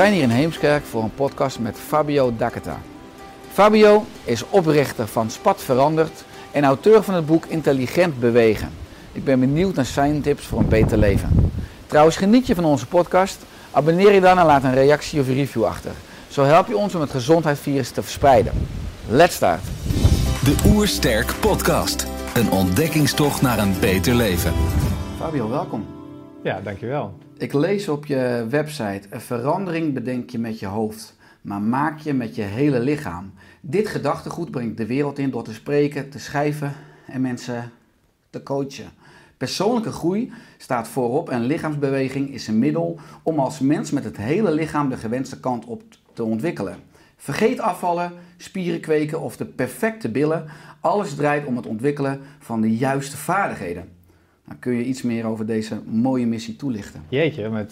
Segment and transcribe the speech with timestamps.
[0.00, 2.80] Zijn hier in Heemskerk voor een podcast met Fabio Daketa.
[3.52, 8.70] Fabio is oprichter van Spat Veranderd en auteur van het boek Intelligent Bewegen.
[9.12, 11.52] Ik ben benieuwd naar zijn tips voor een beter leven.
[11.86, 13.38] Trouwens, geniet je van onze podcast?
[13.70, 15.92] Abonneer je dan en laat een reactie of een review achter.
[16.28, 18.52] Zo help je ons om het gezondheidsvirus te verspreiden.
[19.08, 19.62] Let's start!
[20.44, 22.06] De Oersterk Podcast.
[22.34, 24.52] Een ontdekkingstocht naar een beter leven.
[25.18, 25.86] Fabio, welkom.
[26.42, 27.29] Ja, dankjewel.
[27.40, 32.14] Ik lees op je website: een verandering bedenk je met je hoofd, maar maak je
[32.14, 33.32] met je hele lichaam.
[33.60, 36.72] Dit gedachtegoed brengt de wereld in door te spreken, te schrijven
[37.06, 37.72] en mensen
[38.30, 38.90] te coachen.
[39.36, 44.52] Persoonlijke groei staat voorop en lichaamsbeweging is een middel om als mens met het hele
[44.52, 46.76] lichaam de gewenste kant op te ontwikkelen.
[47.16, 50.44] Vergeet afvallen, spieren kweken of de perfecte billen.
[50.80, 53.99] Alles draait om het ontwikkelen van de juiste vaardigheden.
[54.58, 57.04] Kun je iets meer over deze mooie missie toelichten?
[57.08, 57.66] Jeetje,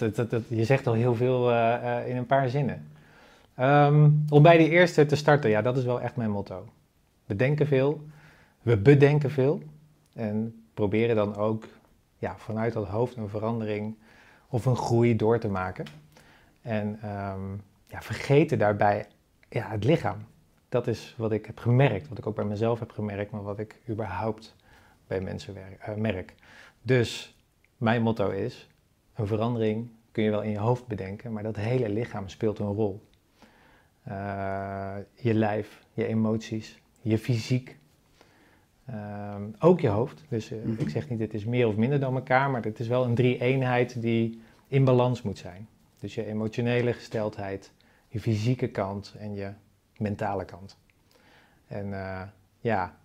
[0.48, 2.88] je zegt al heel veel eh, eh, in een paar zinnen.
[3.54, 6.68] Ehm, om bij die eerste te starten, ja, dat is wel echt mijn motto.
[7.26, 8.06] We denken veel,
[8.62, 9.62] we bedenken veel
[10.14, 11.64] en proberen dan ook
[12.18, 13.96] ja, vanuit dat hoofd een verandering
[14.48, 15.84] of een groei door te maken.
[16.62, 17.52] En ehm,
[17.86, 19.06] ja, vergeten daarbij
[19.48, 20.16] ja, het lichaam.
[20.68, 23.58] Dat is wat ik heb gemerkt, wat ik ook bij mezelf heb gemerkt, maar wat
[23.58, 24.54] ik überhaupt
[25.06, 26.34] bij mensen werk- eh, merk.
[26.88, 27.34] Dus
[27.76, 28.68] mijn motto is:
[29.14, 32.72] een verandering kun je wel in je hoofd bedenken, maar dat hele lichaam speelt een
[32.72, 33.02] rol.
[34.02, 37.78] Eh, je lijf, je emoties, je fysiek.
[38.86, 40.24] Ehm, ook je hoofd.
[40.28, 40.80] Dus eh, Mhm.
[40.80, 43.14] ik zeg niet, het is meer of minder dan elkaar, maar het is wel een
[43.14, 45.68] drie-eenheid die in balans moet zijn.
[46.00, 47.72] Dus je emotionele gesteldheid,
[48.08, 49.52] je fysieke kant en je
[49.96, 50.78] mentale kant.
[51.66, 52.22] En eh,
[52.60, 52.96] ja,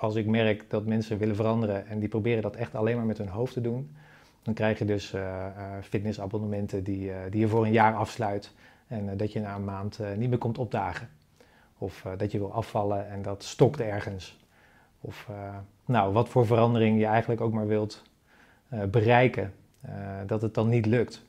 [0.00, 3.18] als ik merk dat mensen willen veranderen en die proberen dat echt alleen maar met
[3.18, 3.96] hun hoofd te doen,
[4.42, 5.52] dan krijg je dus eh, eh,
[5.82, 8.52] fitnessabonnementen die, eh, die je voor een jaar afsluit
[8.86, 11.08] en dat je na een maand niet meer komt opdagen.
[11.78, 14.38] Of dat je wil afvallen en dat stokt ergens.
[15.00, 15.28] Of
[15.84, 18.02] nou, wat voor verandering je eigenlijk ook maar wilt
[18.90, 19.52] bereiken,
[20.26, 21.22] dat het dan niet lukt.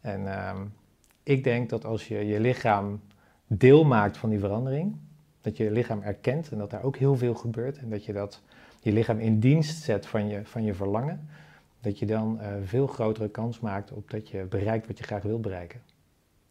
[0.00, 0.56] En ehm,
[1.22, 3.00] ik denk dat als je je lichaam
[3.46, 4.96] deel maakt van die verandering,
[5.46, 8.42] dat je lichaam erkent en dat daar ook heel veel gebeurt en dat je dat
[8.80, 11.28] je lichaam in dienst zet van je, van je verlangen,
[11.80, 15.22] dat je dan eh, veel grotere kans maakt op dat je bereikt wat je graag
[15.22, 15.80] wil bereiken.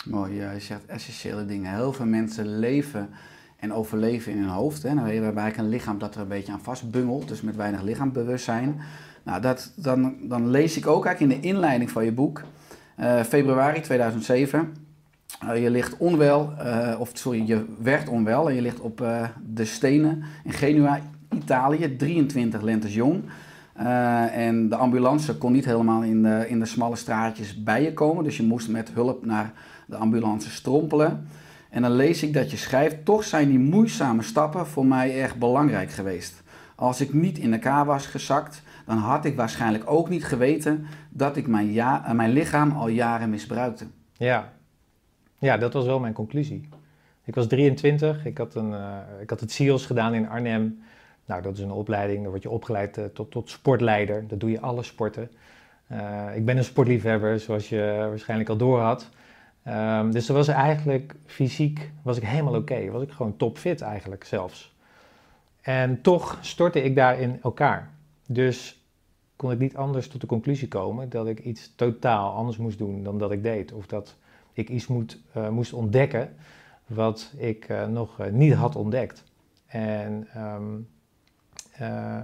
[0.06, 1.76] Mooi, je zegt essentiële dingen.
[1.76, 3.10] Heel veel mensen leven
[3.58, 4.84] en overleven in hun hoofd.
[4.84, 4.94] Hè.
[4.94, 7.82] Nou, we hebben eigenlijk een lichaam dat er een beetje aan vastbungelt, dus met weinig
[7.82, 8.82] lichaambewustzijn.
[9.24, 12.44] Nou, dat, dan, dan lees ik ook eigenlijk in de inleiding van je boek,
[12.96, 14.84] eh, februari 2007.
[15.40, 19.23] Eh, je ligt onwel, eh, of sorry, je werd onwel en je ligt op eh,
[19.46, 21.00] de stenen in Genua,
[21.35, 23.23] Italië, 23 lentes jong.
[24.31, 28.23] En de ambulance kon niet helemaal in de, in de smalle straatjes bij je komen,
[28.23, 29.51] dus je moest met hulp naar
[29.85, 31.28] de ambulance strompelen.
[31.69, 35.35] En dan lees ik dat je schrijft, toch zijn die moeizame stappen voor mij erg
[35.35, 36.44] belangrijk geweest.
[36.75, 41.38] Als ik niet in elkaar was gezakt, dan had ik waarschijnlijk ook niet geweten dat
[41.38, 43.85] ik mijn, ja, mijn lichaam al jaren misbruikte.
[44.17, 44.53] Ja.
[45.46, 46.70] Ja, dat was wel mijn conclusie.
[47.24, 50.84] Ik was 23, ik had, een, eh, ik had het CIOS gedaan in Arnhem.
[51.26, 54.28] Nou, dat is een opleiding, daar word je opgeleid eh, tot, tot sportleider.
[54.28, 55.32] Dat doe je alle sporten.
[55.88, 59.09] Eh, ik ben een sportliefhebber, zoals je waarschijnlijk al door had.
[59.64, 62.91] Ehm, dus er was eigenlijk fysiek was ik helemaal oké.
[62.91, 64.76] Was ik gewoon topfit eigenlijk zelfs.
[65.62, 67.90] En toch stortte ik daar in elkaar.
[68.28, 68.84] Dus
[69.36, 73.03] kon ik niet anders tot de conclusie komen dat ik iets totaal anders moest doen
[73.03, 73.72] dan dat ik deed.
[73.72, 74.16] Of dat
[74.55, 76.35] ik iets moet, eh, moest ontdekken
[76.87, 79.23] wat ik eh, nog eh, niet had ontdekt.
[79.66, 80.73] En ehm,
[81.72, 82.22] eh,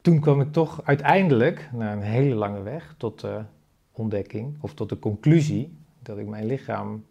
[0.00, 3.42] toen kwam ik toch uiteindelijk, na een hele lange weg, tot de
[3.92, 7.04] ontdekking of tot de conclusie dat ik mijn lichaam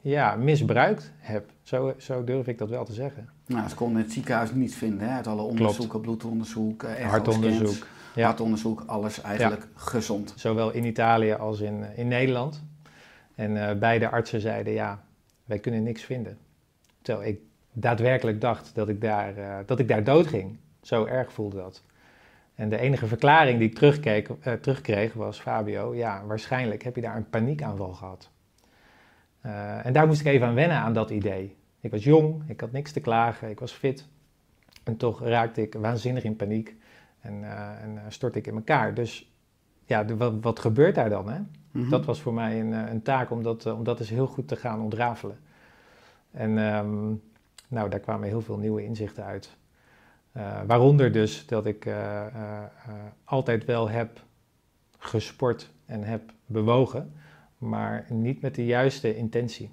[0.00, 1.50] ja, misbruikt heb.
[1.62, 3.28] Zo, zo durf ik dat wel te zeggen.
[3.46, 5.14] Nou, ze konden het ziekenhuis niet vinden, hè?
[5.14, 7.86] uit alle onderzoeken, bloedonderzoek, Hartonderzoek.
[8.14, 8.24] Ja.
[8.24, 10.32] hartonderzoek, alles eigenlijk gezond.
[10.36, 12.62] Zowel in Italië als in, in Nederland.
[13.34, 15.04] En eh, beide artsen zeiden, ja,
[15.44, 16.38] wij kunnen niks vinden.
[17.02, 17.40] Terwijl ik
[17.72, 20.58] daadwerkelijk dacht dat ik daar, eh, dat ik daar dood ging.
[20.82, 21.82] Zo erg voelde dat.
[22.54, 27.16] En de enige verklaring die ik eh, terugkreeg was, Fabio, ja, waarschijnlijk heb je daar
[27.16, 28.30] een paniekaanval gehad.
[29.40, 31.56] Eh, en daar moest ik even aan wennen, aan dat idee.
[31.80, 34.08] Ik was jong, ik had niks te klagen, ik was fit.
[34.84, 36.76] En toch raakte ik waanzinnig in paniek
[37.20, 38.94] en, eh, en stortte ik in elkaar.
[38.94, 39.32] Dus
[39.84, 41.30] ja, wat, wat gebeurt daar dan?
[41.30, 41.40] Hè?
[41.72, 41.88] Mhm.
[41.88, 44.48] Dat was voor mij een, eh, een taak om dat, eh, om eens heel goed
[44.48, 45.38] te gaan ontrafelen.
[46.30, 47.14] En ehm,
[47.68, 49.56] nou, daar kwamen heel veel nieuwe inzichten uit.
[50.32, 51.88] Eh, waaronder dus dat ik
[53.24, 54.24] altijd wel heb
[54.98, 57.12] gesport en heb bewogen,
[57.58, 59.70] maar niet met de juiste intentie.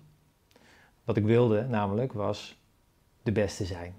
[1.04, 2.62] Wat ik wilde namelijk was
[3.24, 3.94] de beste zijn,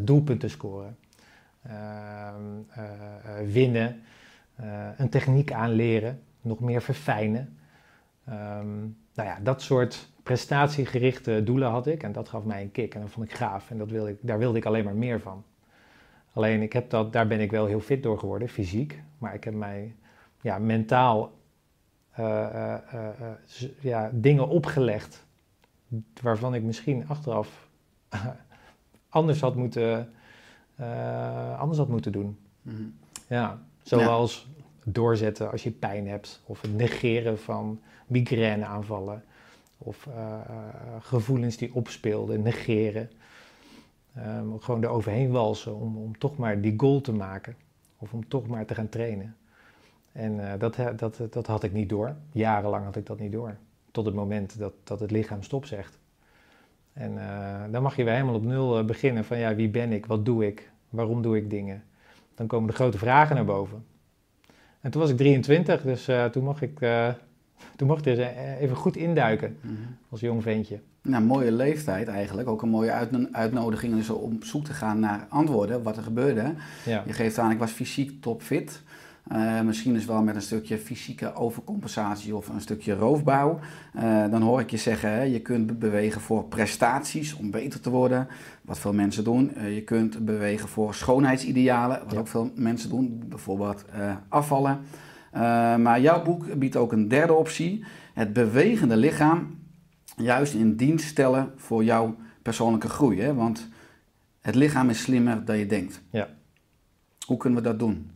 [0.00, 0.96] doelpunten scoren,
[1.62, 4.02] ehm, eh, eh, winnen,
[4.96, 7.58] een techniek aanleren, nog meer verfijnen.
[8.24, 8.78] Ehm,
[9.14, 13.00] nou ja, dat soort prestatiegerichte doelen had ik en dat gaf mij een kick en
[13.00, 15.44] dat vond ik gaaf en dat wilde ik, daar wilde ik alleen maar meer van.
[16.32, 19.44] Alleen ik heb dat, daar ben ik wel heel fit door geworden, fysiek, maar ik
[19.44, 19.94] heb mij
[20.40, 21.32] ja, mentaal
[22.18, 25.26] eh, eh, eh, ja, dingen opgelegd
[26.22, 27.68] waarvan ik misschien achteraf
[29.08, 30.12] anders had moeten,
[31.58, 32.38] anders had moeten doen.
[32.62, 32.82] Mhm.
[33.28, 34.48] Ja, zoals
[34.94, 39.24] doorzetten als je pijn hebt, of het negeren van migraineaanvallen,
[39.78, 40.56] of eh, eh,
[41.00, 43.10] gevoelens die opspeelden, negeren.
[44.14, 47.56] Ehm, gewoon er overheen walsen om, om toch maar die goal te maken,
[47.98, 49.36] of om toch maar te gaan trainen.
[50.12, 52.16] En eh, dat, dat, dat had ik niet door.
[52.32, 53.56] Jarenlang had ik dat niet door.
[53.90, 55.98] Tot het moment dat, dat het lichaam stop zegt.
[56.92, 57.18] En
[57.70, 60.46] dan mag je weer helemaal op nul beginnen van ja, wie ben ik, wat doe
[60.46, 61.84] ik, waarom doe ik dingen.
[62.34, 63.84] Dan komen de grote vragen naar boven.
[64.80, 67.08] En toen was ik 23, dus eh, toen mocht ik, eh,
[67.76, 69.72] toen mocht ik er eh, even goed induiken Mhm.
[70.10, 70.78] als jong ventje.
[71.02, 72.48] Nou, mooie leeftijd eigenlijk.
[72.48, 76.02] Ook een mooie uitno- uitnodiging dus om op zoek te gaan naar antwoorden, wat er
[76.02, 76.52] gebeurde.
[76.84, 78.82] Ja, Je geeft aan, ik was fysiek topfit.
[79.28, 83.58] Eh, misschien dus wel met een stukje fysieke overcompensatie of een stukje roofbouw.
[83.94, 87.80] Eh, dan hoor ik je zeggen, hè, je kunt be- bewegen voor prestaties om beter
[87.80, 88.28] te worden.
[88.62, 89.54] Wat veel mensen doen.
[89.54, 91.98] Eh, je kunt bewegen voor schoonheidsidealen.
[92.04, 92.18] Wat Ja.
[92.18, 93.22] ook veel mensen doen.
[93.28, 93.84] Bijvoorbeeld
[94.28, 94.78] afvallen.
[95.82, 97.84] Maar jouw boek biedt ook een derde optie.
[98.14, 99.58] Het bewegende lichaam
[100.16, 103.20] juist in dienst stellen voor jouw persoonlijke groei.
[103.20, 103.34] Hè?
[103.34, 103.68] Want
[104.40, 106.00] het lichaam is slimmer dan je denkt.
[106.10, 106.28] Ja.
[107.26, 108.10] Hoe kunnen we dat doen?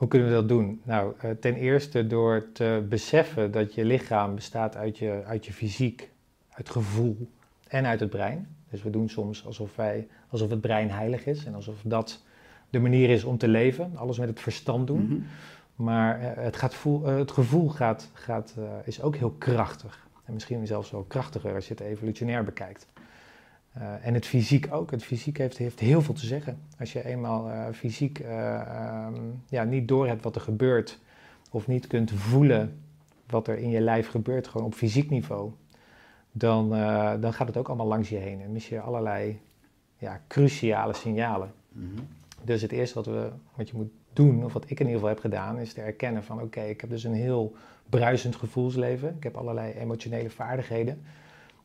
[0.00, 0.80] Hoe kunnen we dat doen?
[0.84, 5.52] Nou, eh, ten eerste door te beseffen dat je lichaam bestaat uit je, uit je
[5.52, 6.10] fysiek,
[6.50, 7.28] uit gevoel
[7.68, 8.56] en uit het brein.
[8.70, 12.22] Dus we doen soms alsof, wij, alsof het brein heilig is en alsof dat
[12.70, 13.92] de manier is om te leven.
[13.94, 15.04] Alles met het verstand doen.
[15.04, 15.20] Mhm.
[15.74, 18.54] Maar eh, het, gaat voel, eh, het gevoel gaat, gaat,
[18.84, 20.06] is ook heel krachtig.
[20.24, 22.86] En misschien zelfs wel krachtiger als je het evolutionair bekijkt.
[23.72, 24.90] Eh, en het fysiek ook.
[24.90, 26.58] Het fysiek heeft, heeft heel veel te zeggen.
[26.78, 29.14] Als je eenmaal eh, fysiek ehm,
[29.48, 30.98] ja, niet doorhebt wat er gebeurt,
[31.50, 32.80] of niet kunt voelen
[33.26, 35.50] wat er in je lijf gebeurt, gewoon op fysiek niveau,
[36.32, 36.68] dan,
[37.20, 39.40] dan gaat het ook allemaal langs je heen en mis je allerlei
[39.98, 41.52] ja, cruciale signalen.
[41.68, 42.00] Mhm.
[42.44, 45.08] Dus het eerste wat, we, wat je moet doen, of wat ik in ieder geval
[45.08, 47.54] heb gedaan, is te erkennen van oké, ik heb dus een heel
[47.88, 49.14] bruisend gevoelsleven.
[49.16, 51.02] Ik heb allerlei emotionele vaardigheden.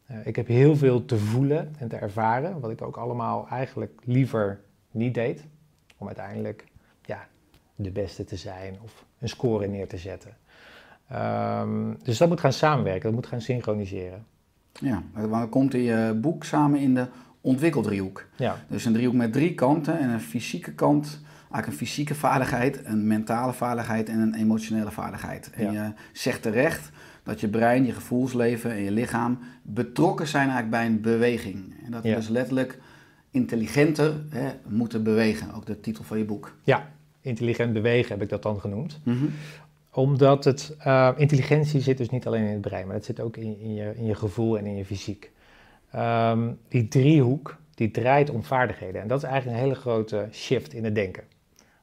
[0.05, 4.01] Eh, ik heb heel veel te voelen en te ervaren, wat ik ook allemaal eigenlijk
[4.03, 4.59] liever
[4.91, 5.43] niet deed.
[5.97, 6.63] Om uiteindelijk
[7.05, 7.27] ja,
[7.75, 10.37] de beste te zijn of een score neer te zetten.
[11.09, 14.25] Ehm, dus dat moet gaan samenwerken, dat moet gaan synchroniseren.
[14.79, 17.07] Ja, dat komt in je boek samen in de
[17.41, 18.25] ontwikkeldriehoek.
[18.35, 22.85] Ja, Dus een driehoek met drie kanten en een fysieke kant, eigenlijk een fysieke vaardigheid,
[22.85, 25.49] een mentale vaardigheid en een emotionele vaardigheid.
[25.53, 25.83] En Ja.
[25.85, 26.89] je zegt terecht
[27.25, 31.73] dat je brein, je gevoelsleven en je lichaam betrokken zijn eigenlijk bij een beweging.
[31.85, 32.15] En dat we Ja.
[32.15, 32.79] dus letterlijk
[33.31, 36.55] intelligenter hè, moeten bewegen, ook de titel van je boek.
[36.63, 36.91] ja,
[37.21, 38.99] intelligent bewegen heb ik dat dan genoemd.
[39.91, 43.37] Omdat het, eh, intelligentie zit dus niet alleen in het brein, maar het zit ook
[43.37, 45.31] in, in, je, in je gevoel en in je fysiek.
[45.91, 49.01] Ehm, die driehoek, die draait om vaardigheden.
[49.01, 51.23] En dat is eigenlijk een hele grote shift in het denken.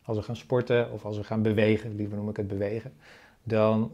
[0.02, 2.92] Als we gaan sporten of als we gaan bewegen, liever noem ik het bewegen,
[3.42, 3.90] dan,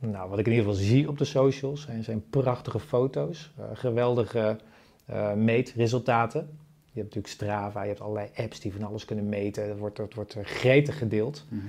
[0.00, 3.64] nou, wat ik in ieder geval zie op de socials, zijn, zijn prachtige foto's, eh,
[3.72, 4.56] geweldige
[5.06, 6.40] eh, meetresultaten.
[6.92, 9.68] Je hebt natuurlijk Strava, je hebt allerlei apps die van alles kunnen meten.
[9.68, 11.44] Dat wordt, dat wordt eh, gretig gedeeld.
[11.48, 11.62] Mhm.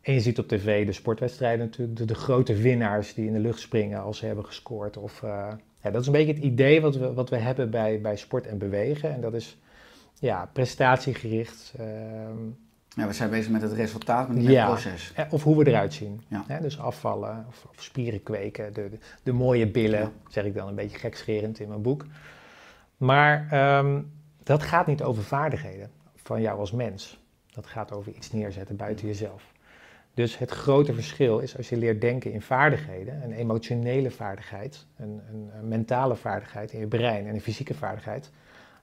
[0.00, 3.38] en je ziet op tv de sportwedstrijden natuurlijk, de, de grote winnaars die in de
[3.38, 4.96] lucht springen als ze hebben gescoord.
[4.96, 5.20] Of,
[5.82, 8.46] ja, dat is een beetje het idee wat we, wat we hebben bij, bij sport
[8.46, 9.14] en bewegen.
[9.14, 9.58] En dat is
[10.18, 11.74] ja, prestatiegericht.
[11.78, 12.36] ehm,
[12.96, 15.12] Ja, we zijn bezig met het resultaat, maar niet met het proces.
[15.14, 16.22] eh, of hoe we eruit zien.
[16.28, 16.58] Ja.
[16.60, 20.10] Dus afvallen of, of spieren kweken, de, de, de mooie billen, Ja.
[20.28, 22.06] zeg ik dan een beetje gekscherend in mijn boek.
[22.96, 24.00] Maar ehm,
[24.42, 27.20] dat gaat niet over vaardigheden van jou als mens.
[27.52, 29.42] Dat gaat over iets neerzetten buiten jezelf.
[30.14, 35.20] Dus het grote verschil is als je leert denken in vaardigheden, een emotionele vaardigheid, een,
[35.32, 38.30] een, een mentale vaardigheid in je brein en een fysieke vaardigheid,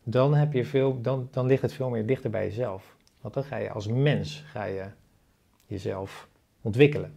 [0.03, 2.95] dan, heb je veel, dan, dan ligt het veel meer dichter bij jezelf.
[3.21, 4.85] Want dan ga je als mens ga je
[5.65, 6.27] jezelf
[6.61, 7.13] ontwikkelen.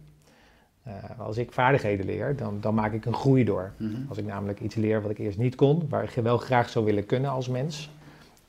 [0.83, 3.71] Eh, als ik vaardigheden leer, dan, dan maak ik een groei door.
[3.77, 3.95] Mhm.
[4.09, 6.85] Als ik namelijk iets leer wat ik eerst niet kon, waar ik wel graag zou
[6.85, 7.89] willen kunnen als mens,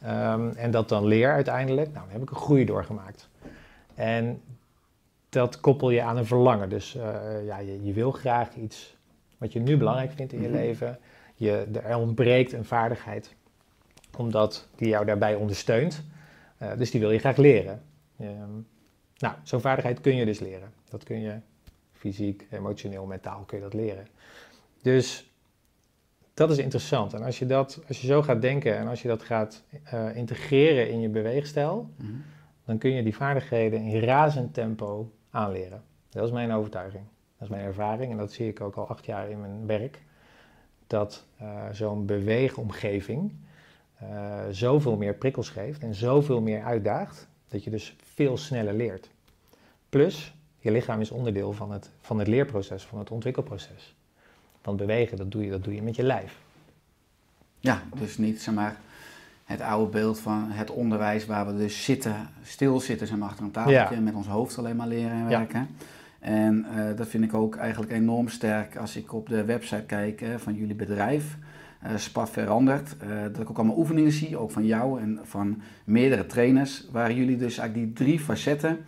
[0.00, 3.28] ehm, en dat dan leer uiteindelijk, nou, dan heb ik een groei doorgemaakt.
[3.94, 4.40] En
[5.28, 6.68] dat koppel je aan een verlangen.
[6.68, 8.96] Dus eh, ja, je, je wil graag iets
[9.38, 10.56] wat je nu belangrijk vindt in je Mhm.
[10.56, 10.98] leven.
[11.34, 13.34] Je, er ontbreekt een vaardigheid,
[14.16, 16.04] omdat die jou daarbij ondersteunt.
[16.70, 17.82] Eh, dus die wil je graag leren.
[18.18, 18.50] Ehm,
[19.18, 20.72] nou, zo'n vaardigheid kun je dus leren.
[20.90, 21.34] Dat kun je
[21.92, 24.06] fysiek, emotioneel, mentaal kun je dat leren.
[24.82, 25.30] Dus
[26.34, 27.12] dat is interessant.
[27.14, 30.16] En als je, dat, als je zo gaat denken en als je dat gaat eh,
[30.16, 32.10] integreren in je beweegstijl, Mhm.
[32.64, 35.82] dan kun je die vaardigheden in razend tempo aanleren.
[36.08, 37.04] Dat is mijn overtuiging.
[37.38, 40.02] Dat is mijn ervaring en dat zie ik ook al acht jaar in mijn werk.
[40.86, 43.32] Dat eh, zo'n beweegomgeving
[44.10, 49.10] eh, zoveel meer prikkels geeft en zoveel meer uitdaagt, dat je dus veel sneller leert.
[49.88, 53.94] Plus, je lichaam is onderdeel van het, van het leerproces, van het ontwikkelproces.
[54.62, 56.38] Want bewegen, dat doe je, dat doe je met je lijf.
[57.60, 58.76] Ja, dus niet zeg maar,
[59.44, 63.50] het oude beeld van het onderwijs waar we dus zitten, stilzitten zeg maar, achter een
[63.50, 64.00] tafeltje Ja.
[64.00, 65.38] met ons hoofd alleen maar leren en Ja.
[65.38, 65.68] werken.
[66.18, 70.20] En eh, dat vind ik ook eigenlijk enorm sterk als ik op de website kijk
[70.20, 71.36] eh, van jullie bedrijf.
[71.84, 72.96] Eh SPAF verandert.
[72.96, 77.12] eh, dat ik ook allemaal oefeningen zie, ook van jou en van meerdere trainers, waar
[77.12, 78.78] jullie dus eigenlijk die drie facetten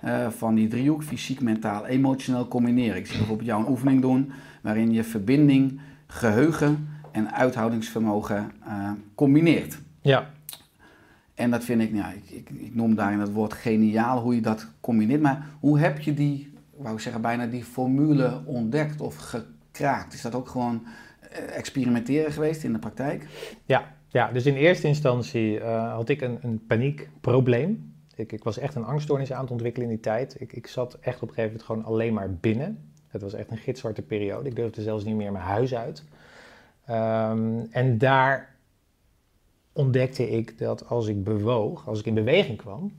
[0.00, 2.96] eh, van die driehoek, fysiek, mentaal, emotioneel combineren.
[2.96, 8.50] Ik zie bijvoorbeeld jou een oefening doen waarin je verbinding, geheugen en uithoudingsvermogen
[9.14, 9.78] combineert.
[10.00, 10.30] Ja,
[11.34, 14.34] En dat vind ik, nou ja, ik, ik, ik noem daarin het woord geniaal hoe
[14.34, 15.20] je dat combineert.
[15.20, 20.14] Maar hoe heb je die, wou ik zeggen, bijna die formule ontdekt of gekraakt?
[20.14, 20.82] Is dat ook gewoon
[21.30, 23.26] experimenteren geweest in de praktijk?
[23.64, 27.96] Ja, ja, dus in eerste instantie eh, had ik een, een paniekprobleem.
[28.14, 30.40] Ik, ik was echt een angststoornis aan het ontwikkelen in die tijd.
[30.40, 32.92] Ik, ik zat echt op een gegeven moment gewoon alleen maar binnen.
[33.08, 34.48] Het was echt een gitzwarte periode.
[34.48, 36.04] Ik durfde zelfs niet meer mijn huis uit.
[36.84, 38.56] Ehm, en daar
[39.72, 42.92] ontdekte ik dat als ik bewoog, als ik in beweging kwam,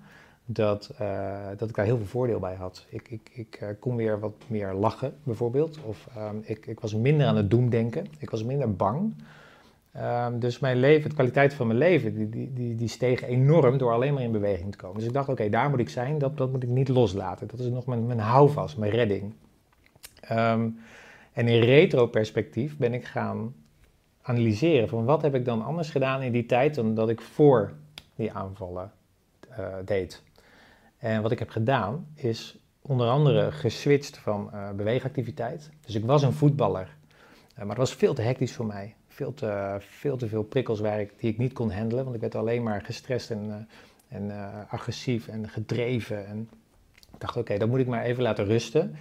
[0.52, 2.86] dat, eh, dat ik daar heel veel voordeel bij had.
[2.90, 5.80] Ik, ik, ik eh, kon weer wat meer lachen, bijvoorbeeld.
[5.86, 8.08] Of ehm, ik, ik was minder aan het doemdenken.
[8.18, 9.14] Ik was minder bang.
[9.92, 13.78] Ehm, dus mijn leven, de kwaliteit van mijn leven, die, die, die, die steeg enorm
[13.78, 14.98] door alleen maar in beweging te komen.
[14.98, 17.48] Dus ik dacht, oké, daar moet ik zijn, dat, dat moet ik niet loslaten.
[17.48, 19.34] Dat is nog mijn, mijn houvast, mijn redding.
[20.22, 20.70] Ehm,
[21.34, 23.54] en in retro-perspectief ben ik gaan
[24.22, 27.74] analyseren van wat heb ik dan anders gedaan in die tijd dan dat ik voor
[28.16, 28.92] die aanvallen
[29.50, 30.22] eh, deed.
[31.00, 35.70] En wat ik heb gedaan is onder andere geswitcht van eh, beweegactiviteit.
[35.86, 36.96] Dus ik was een voetballer,
[37.50, 38.96] eh, maar het was veel te hectisch voor mij.
[39.08, 40.82] Veel te, veel te prikkels
[41.18, 43.68] die ik niet kon handelen, want ik werd alleen maar gestrest en,
[44.10, 44.32] eh, en
[44.70, 46.28] agressief en gedreven.
[46.28, 46.50] En
[47.14, 48.96] ik dacht, oké, dat moet ik maar even laten rusten.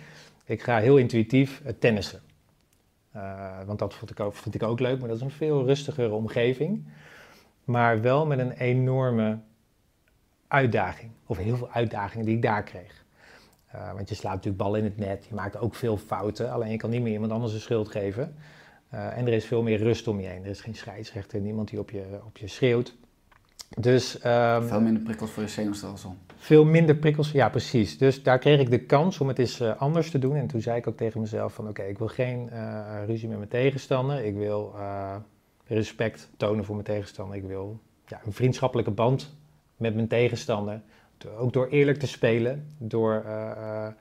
[0.45, 2.21] Ik ga heel intuïtief tennissen.
[3.67, 6.13] Want dat vond ik, ook, vond ik ook leuk, maar dat is een veel rustigere
[6.13, 6.87] omgeving.
[7.65, 9.39] Maar wel met een enorme
[10.49, 11.11] uitdaging.
[11.27, 13.07] Of heel veel uitdagingen die ik daar kreeg.
[13.69, 16.53] Eh, want je slaat natuurlijk bal in het net, je maakt ook veel fouten.
[16.53, 18.35] Alleen je kan niet meer iemand anders de schuld geven.
[18.89, 20.45] Eh, en er is veel meer rust om je heen.
[20.45, 22.97] Er is geen scheidsrechter, niemand die op je, op je schreeuwt.
[23.79, 26.17] Dus ehm, Veel minder prikkels voor je zenuwstelsel.
[26.37, 27.99] veel minder prikkels, ja precies.
[27.99, 30.37] Dus daar kreeg ik de kans om het eens eh, anders te doen.
[30.37, 32.51] En toen zei ik ook tegen mezelf van oké, ik wil geen
[33.07, 34.25] ruzie met mijn tegenstander.
[34.25, 34.75] Ik wil
[35.67, 37.37] respect tonen voor mijn tegenstander.
[37.37, 39.37] Ik wil ja, een vriendschappelijke band
[39.79, 40.81] met mijn tegenstander.
[41.39, 43.93] Ook door eerlijk te spelen, door eh, eh,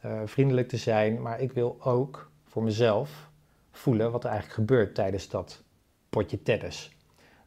[0.00, 1.22] eh, vriendelijk te zijn.
[1.22, 3.28] Maar ik wil ook voor mezelf
[3.70, 5.62] voelen wat er eigenlijk gebeurt tijdens dat
[6.10, 6.96] potje tennis.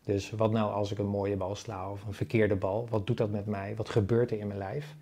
[0.04, 2.88] Dus wat nou als ik een mooie bal sla of een verkeerde bal?
[2.90, 3.76] Wat doet dat met mij?
[3.76, 4.96] Wat gebeurt er in mijn lijf?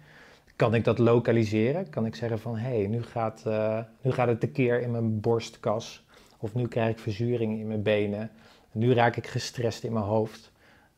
[0.56, 1.90] Kan ik dat lokaliseren?
[1.90, 5.20] Kan ik zeggen van hé, hey, nu, gaat, eh, nu gaat het tekeer in mijn
[5.20, 6.06] borstkas.
[6.38, 8.32] Of nu krijg ik verzuring in mijn benen.
[8.72, 10.52] Nu raak ik gestrest in mijn hoofd.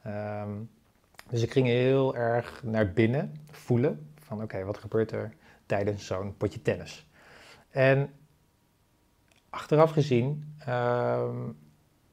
[0.03, 0.49] Ehm,
[1.33, 4.13] dus ik ging heel erg naar binnen voelen.
[4.15, 5.33] Van oké, wat gebeurt er
[5.65, 7.07] tijdens zo'n potje tennis.
[7.69, 8.09] En
[9.49, 11.37] achteraf gezien ehm,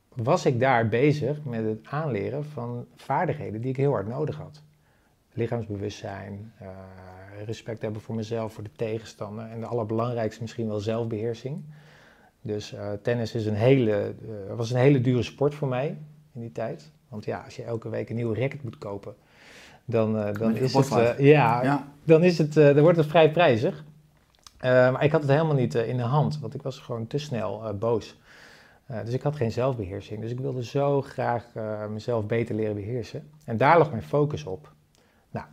[0.09, 4.63] was ik daar bezig met het aanleren van vaardigheden die ik heel hard nodig had.
[5.33, 6.69] Lichaamsbewustzijn, eh,
[7.45, 11.65] respect hebben voor mezelf, voor de tegenstander en de allerbelangrijkste misschien wel zelfbeheersing.
[12.43, 14.15] Dus eh, tennis is een hele,
[14.49, 15.99] eh, was een hele dure sport voor mij
[16.33, 16.93] in die tijd.
[17.11, 19.15] Want ja, als je elke week een nieuwe racket moet kopen,
[19.85, 21.89] dan, eh, dan, is het, eh, ja, Ja.
[22.05, 23.85] dan, is het, eh, dan wordt het vrij prijzig.
[24.61, 27.75] Maar ik had het helemaal niet in de hand, want ik was gewoon te snel
[27.79, 28.19] boos.
[29.05, 30.21] Dus ik had geen zelfbeheersing.
[30.21, 31.45] Dus ik wilde zo graag
[31.91, 33.31] mezelf beter leren beheersen.
[33.45, 34.73] En daar lag mijn focus op.
[35.31, 35.47] Nou,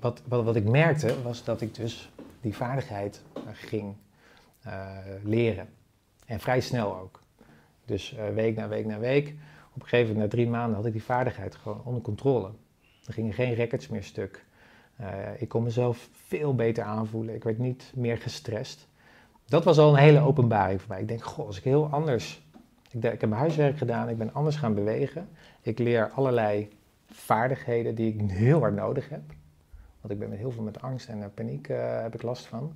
[0.00, 3.94] wat, wat, wat ik merkte was dat ik dus die vaardigheid ging
[5.22, 5.68] leren.
[6.26, 7.20] En vrij snel ook.
[7.84, 9.34] Dus week na week na week.
[9.74, 12.50] Op een gegeven moment, na drie maanden, had ik die vaardigheid gewoon onder controle.
[13.04, 14.44] Er gingen geen records meer stuk.
[14.96, 17.34] Eh, ik kon mezelf veel beter aanvoelen.
[17.34, 18.88] Ik werd niet meer gestrest.
[19.44, 21.00] Dat was al een hele openbaring voor mij.
[21.00, 22.42] Ik denk, goh, als ik heel anders...
[22.90, 25.28] Ik, ik heb mijn huiswerk gedaan, ik ben anders gaan bewegen.
[25.60, 26.68] Ik leer allerlei
[27.06, 29.22] vaardigheden die ik heel hard nodig heb.
[30.00, 32.46] Want ik ben met heel veel met angst en eh, paniek eh, heb ik last
[32.46, 32.74] van.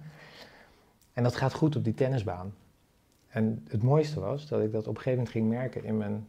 [1.12, 2.54] En dat gaat goed op die tennisbaan.
[3.28, 6.26] En het mooiste was dat ik dat op een gegeven moment ging merken in mijn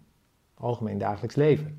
[0.60, 1.78] algemeen dagelijks leven.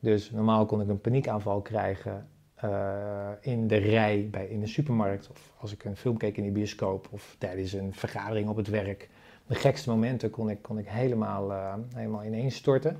[0.00, 5.30] Dus normaal kon ik een paniekaanval krijgen eh, in de rij bij, in de supermarkt.
[5.30, 7.08] Of als ik een film keek in de bioscoop.
[7.10, 9.08] Of tijdens een vergadering op het werk.
[9.46, 12.96] De gekste momenten kon ik, kon ik helemaal, eh helemaal ineenstorten.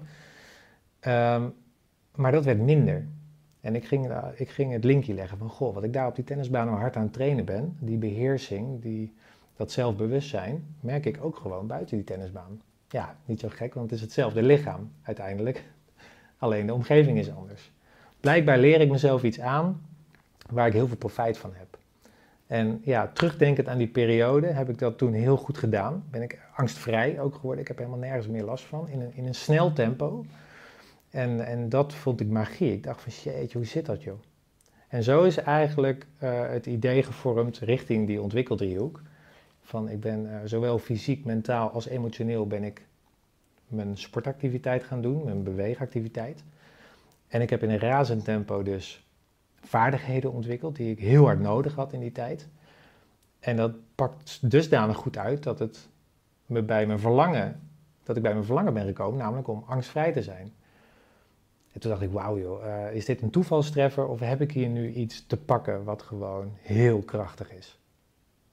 [1.00, 1.48] Ehm,
[2.14, 3.06] maar dat werd minder.
[3.60, 6.24] En ik ging, ik ging het linkje leggen van, goh, wat ik daar op die
[6.24, 9.14] tennisbaan nou hard aan trainen ben, die beheersing, die,
[9.56, 12.60] dat zelfbewustzijn, merk ik ook gewoon buiten die tennisbaan.
[12.92, 15.64] Ja, niet zo gek, want het is hetzelfde lichaam uiteindelijk.
[16.38, 17.72] Alleen de omgeving is anders.
[18.20, 19.82] Blijkbaar leer ik mezelf iets aan
[20.50, 21.78] waar ik heel veel profijt van heb.
[22.46, 26.04] En ja, terugdenkend aan die periode heb ik dat toen heel goed gedaan.
[26.10, 27.60] Ben ik angstvrij ook geworden.
[27.60, 28.88] Ik heb helemaal nergens meer last van.
[28.88, 30.24] In een, in een snel tempo.
[31.10, 32.72] En, en dat vond ik magie.
[32.72, 34.20] Ik dacht van, jeetje, hoe zit dat joh?
[34.88, 39.02] En zo is eigenlijk eh, het idee gevormd richting die ontwikkeldriehoek.
[39.62, 42.86] Van ik ben eh, zowel fysiek, mentaal als emotioneel ben ik
[43.72, 46.44] mijn sportactiviteit gaan doen, mijn beweegactiviteit.
[47.28, 49.06] En ik heb in een razend tempo dus
[49.60, 52.48] vaardigheden ontwikkeld die ik heel hard nodig had in die tijd.
[53.40, 55.88] En dat pakt dusdanig goed uit dat het
[56.46, 57.60] me bij mijn verlangen,
[58.02, 60.52] dat ik bij mijn verlangen ben gekomen, namelijk om angstvrij te zijn.
[61.72, 64.68] En toen dacht ik, wauw joh, eh, is dit een toevalstreffer of heb ik hier
[64.68, 67.78] nu iets te pakken wat gewoon heel krachtig is?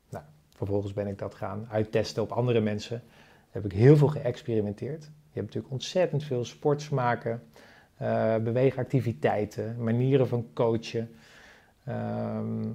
[0.10, 0.24] Nou,
[0.56, 3.04] vervolgens ben ik dat gaan uittesten op andere mensen.
[3.52, 5.04] Heb ik heel veel geëxperimenteerd.
[5.04, 5.10] Je
[5.40, 7.44] hebt natuurlijk ontzettend veel sportsmaken,
[7.98, 11.10] eh beweegactiviteiten, manieren van coachen.
[11.86, 12.66] Ehm,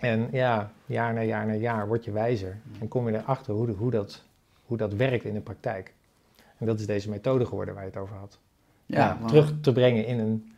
[0.00, 3.66] en ja, jaar na jaar na jaar word je wijzer en kom je erachter hoe,
[3.66, 4.24] de- hoe, dat,
[4.66, 5.94] hoe dat werkt in de praktijk.
[6.58, 8.38] En dat is deze methode geworden waar je het over had.
[8.86, 10.52] Ja, want- terug te brengen in een,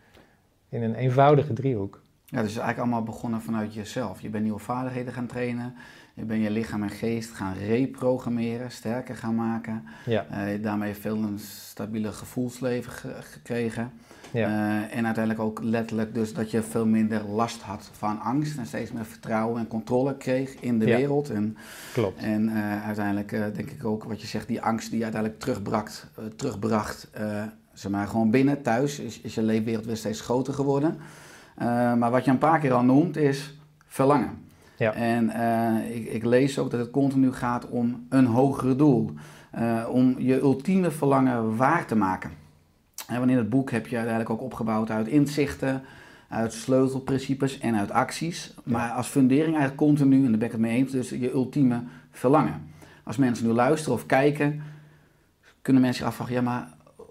[0.68, 2.02] in een eenvoudige driehoek.
[2.24, 4.20] Ja, dus het is eigenlijk allemaal begonnen vanuit jezelf.
[4.20, 5.74] Je bent nieuwe vaardigheden gaan trainen.
[6.18, 9.84] Je bent je lichaam en geest gaan reprogrammeren, sterker gaan maken.
[10.06, 13.92] Ja, Eh, daarmee veel een stabiele gevoelsleven ge- gekregen.
[14.30, 18.58] ja, Eh, en uiteindelijk ook letterlijk dus dat je veel minder last had van angst.
[18.58, 20.96] En steeds meer vertrouwen en controle kreeg in de Ja.
[20.96, 21.30] wereld.
[21.30, 21.56] En,
[21.92, 22.22] klopt.
[22.22, 26.06] en eh, uiteindelijk denk ik ook wat je zegt, die angst die je uiteindelijk terugbracht,
[26.36, 27.10] terugbracht
[27.72, 30.96] zeg maar gewoon binnen, thuis, is, is je leefwereld weer steeds groter geworden.
[31.98, 34.44] Maar wat je een paar keer al noemt is verlangen.
[34.76, 34.92] Ja.
[34.92, 39.10] En eh, ik, ik lees ook dat het continu gaat om een hogere doel.
[39.50, 42.30] Eh, om je ultieme verlangen waar te maken.
[43.06, 45.82] En in het boek heb je uiteindelijk ook opgebouwd uit inzichten,
[46.28, 48.54] uit sleutelprincipes en uit acties.
[48.64, 51.82] Maar als fundering eigenlijk continu, en daar ben ik het mee eens, dus je ultieme
[52.10, 52.70] verlangen.
[53.04, 54.62] Als mensen nu luisteren of kijken,
[55.62, 56.68] kunnen mensen zich afvragen, ja maar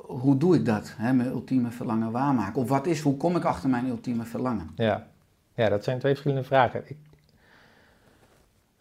[0.08, 0.94] hoe doe ik dat?
[0.98, 2.62] Hè, mijn ultieme verlangen waarmaken?
[2.62, 4.70] Of wat is, hoe kom ik achter mijn ultieme verlangen?
[4.76, 5.08] Ja.
[5.54, 6.82] ja, dat zijn twee verschillende vragen.
[6.86, 6.98] Ik,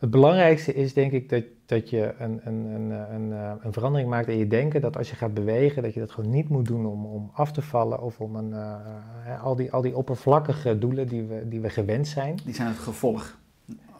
[0.04, 3.30] het belangrijkste is denk ik dat, dat je een, een, een, eh, een,
[3.62, 4.80] een verandering maakt in je denken.
[4.80, 7.52] Dat als je gaat bewegen, dat je dat gewoon niet moet doen om, om af
[7.52, 11.60] te vallen of om een, eh, al, die, al die oppervlakkige doelen die we, die
[11.60, 12.38] we gewend zijn.
[12.44, 13.38] Die zijn het gevolg.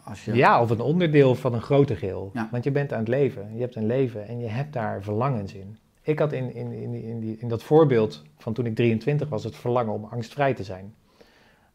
[0.03, 2.29] Als je, Ja, of een onderdeel van een groter geheel.
[2.33, 2.47] Ja.
[2.51, 3.49] Want je bent aan het leven.
[3.55, 5.77] Je hebt een leven en je hebt daar verlangens in.
[6.01, 9.29] Ik had in, in, in, die- in, die, in dat voorbeeld van toen ik 23
[9.29, 10.93] was het verlangen om angstvrij te zijn.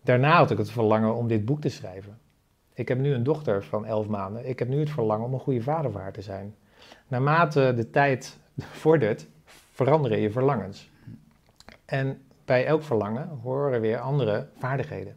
[0.03, 2.19] Daarna had ik het verlangen om dit boek te schrijven.
[2.81, 4.49] Ik heb nu een dochter van 11 maanden.
[4.49, 6.55] Ik heb nu het verlangen om een goede vader voor haar te zijn.
[7.09, 8.38] Naarmate de tijd
[8.83, 9.27] vordert,
[9.73, 10.90] veranderen je verlangens.
[11.85, 15.16] En bij elk verlangen horen weer andere vaardigheden.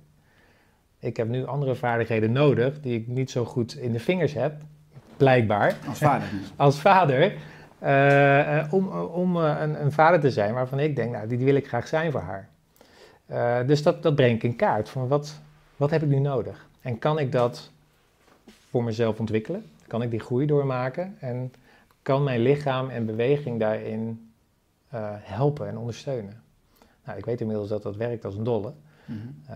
[0.99, 4.53] Ik heb nu andere vaardigheden nodig die ik niet zo goed in de vingers heb,
[5.17, 5.75] blijkbaar.
[5.87, 6.27] Als vader.
[6.55, 7.35] Als vader.
[7.79, 8.73] eh,
[9.11, 11.67] om eh, een, een vader te zijn waarvan ik denk, nou, die, die wil ik
[11.67, 12.49] graag zijn voor haar.
[13.25, 14.89] Eh, dus dat, dat breng ik in kaart.
[14.89, 15.41] Van wat,
[15.77, 16.71] wat heb ik nu nodig?
[16.83, 17.71] En kan ik dat
[18.69, 19.65] voor mezelf ontwikkelen?
[19.87, 21.15] Kan ik die groei doormaken?
[21.19, 21.53] En
[22.01, 24.31] kan mijn lichaam en beweging daarin
[24.89, 26.41] eh, helpen en ondersteunen?
[27.05, 28.73] Nou, ik weet inmiddels dat dat werkt als een dolle.
[29.05, 29.17] Mhm.
[29.49, 29.55] Uh,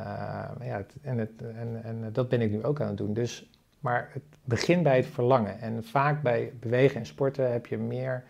[0.67, 3.13] ja, het- en, het, en, en dat ben ik nu ook aan het doen.
[3.13, 5.59] Dus, maar het begint bij het verlangen.
[5.59, 8.23] En vaak bij bewegen en sporten heb je meer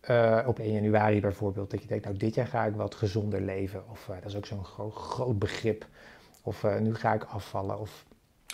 [0.00, 3.40] eh, op 1 januari bijvoorbeeld, dat je denkt, nou dit jaar ga ik wat gezonder
[3.40, 3.82] leven.
[3.90, 5.86] Of eh, dat is ook zo'n gro- groot begrip.
[6.46, 7.80] Of eh, nu ga ik afvallen.
[7.80, 8.04] Of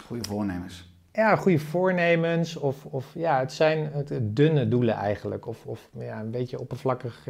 [0.04, 0.94] Goede voornemens.
[1.12, 2.56] ja, goede voornemens.
[2.56, 5.46] Of, of ja, het zijn het, het dunne doelen eigenlijk.
[5.46, 7.28] Of, of ja, een beetje oppervlakkig.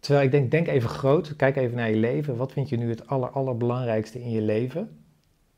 [0.00, 1.36] Terwijl ik denk, denk even groot.
[1.36, 2.36] Kijk even naar je leven.
[2.36, 5.04] Wat vind je nu het aller, allerbelangrijkste in je leven?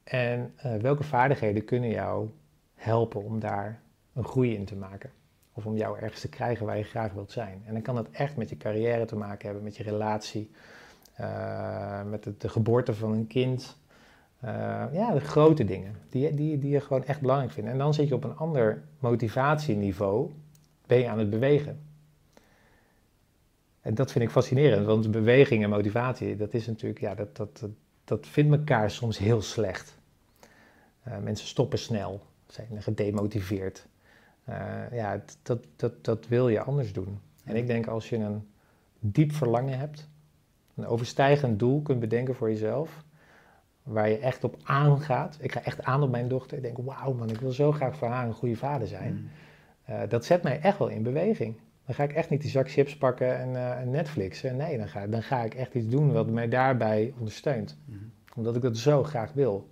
[0.05, 2.29] En eh, welke vaardigheden kunnen jou
[2.75, 3.81] helpen om daar
[4.15, 5.11] een groei in te maken?
[5.53, 7.63] Of om jou ergens te krijgen waar je graag wilt zijn.
[7.67, 10.51] En dan kan dat echt met je carrière te maken hebben, met je relatie,
[12.07, 13.77] met het- de geboorte van een kind.
[14.41, 17.71] Eh, ja, de grote dingen, die, die, die je gewoon echt belangrijk vindt.
[17.71, 20.31] En dan zit je op een ander motivatieniveau,
[20.87, 21.81] ben je aan het bewegen.
[23.81, 27.59] En dat vind ik fascinerend, want beweging en motivatie, dat is natuurlijk, ja, dat, dat,
[27.59, 27.71] dat,
[28.05, 29.99] dat vindt elkaar soms heel slecht.
[31.03, 33.87] Eh, mensen stoppen snel, zijn gedemotiveerd.
[34.45, 37.19] Eh, ja, dat, dat, dat wil je anders doen.
[37.45, 38.49] En ik denk als je een
[39.01, 40.09] diep verlangen hebt,
[40.77, 43.05] een overstijgend doel kunt bedenken voor jezelf,
[43.83, 45.37] waar je echt op aangaat.
[45.41, 46.57] Ik ga echt aan op mijn dochter.
[46.57, 49.15] Ik denk, wauw man, ik wil zo graag voor haar een goede vader zijn.
[49.15, 49.25] Mhm.
[49.85, 51.57] Eh, dat zet mij echt wel in beweging.
[51.87, 54.57] Dan ga ik echt niet die zak chips pakken en, eh, en Netflixen.
[54.57, 57.79] Nee, dan ga, dan ga ik echt iets doen wat mij daarbij ondersteunt.
[57.85, 57.99] Mhm.
[58.35, 59.71] Omdat ik dat zo graag wil.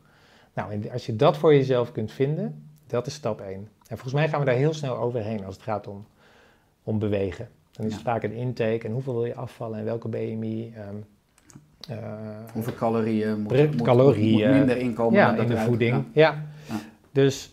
[0.55, 3.53] Nou, en als je dat voor jezelf kunt vinden, dat is stap 1.
[3.55, 6.07] En volgens mij gaan we daar heel snel overheen als het gaat om,
[6.83, 7.49] om bewegen.
[7.77, 7.97] Dan is Ja.
[7.99, 10.73] het vaak een intake en hoeveel wil je afvallen en welke BMI.
[10.77, 10.95] ehm,
[11.99, 12.09] eh,
[12.53, 14.49] Hoeveel calorieën moet, moet, calorieën.
[14.49, 16.05] moet minder inkomen ja, dan in de voeding.
[16.13, 16.43] Ja.
[17.13, 17.53] Dus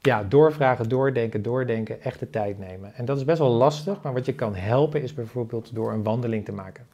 [0.00, 2.94] ja, doorvragen, doordenken, doordenken, echt de tijd nemen.
[2.94, 6.02] En dat is best wel lastig, maar wat je kan helpen is bijvoorbeeld door een
[6.02, 6.86] wandeling te maken.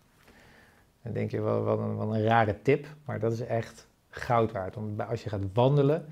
[1.03, 4.53] Dan denk je wel, wat een, wat een rare tip, maar dat is echt goud
[4.53, 4.75] waard.
[4.75, 6.05] Want als je gaat wandelen,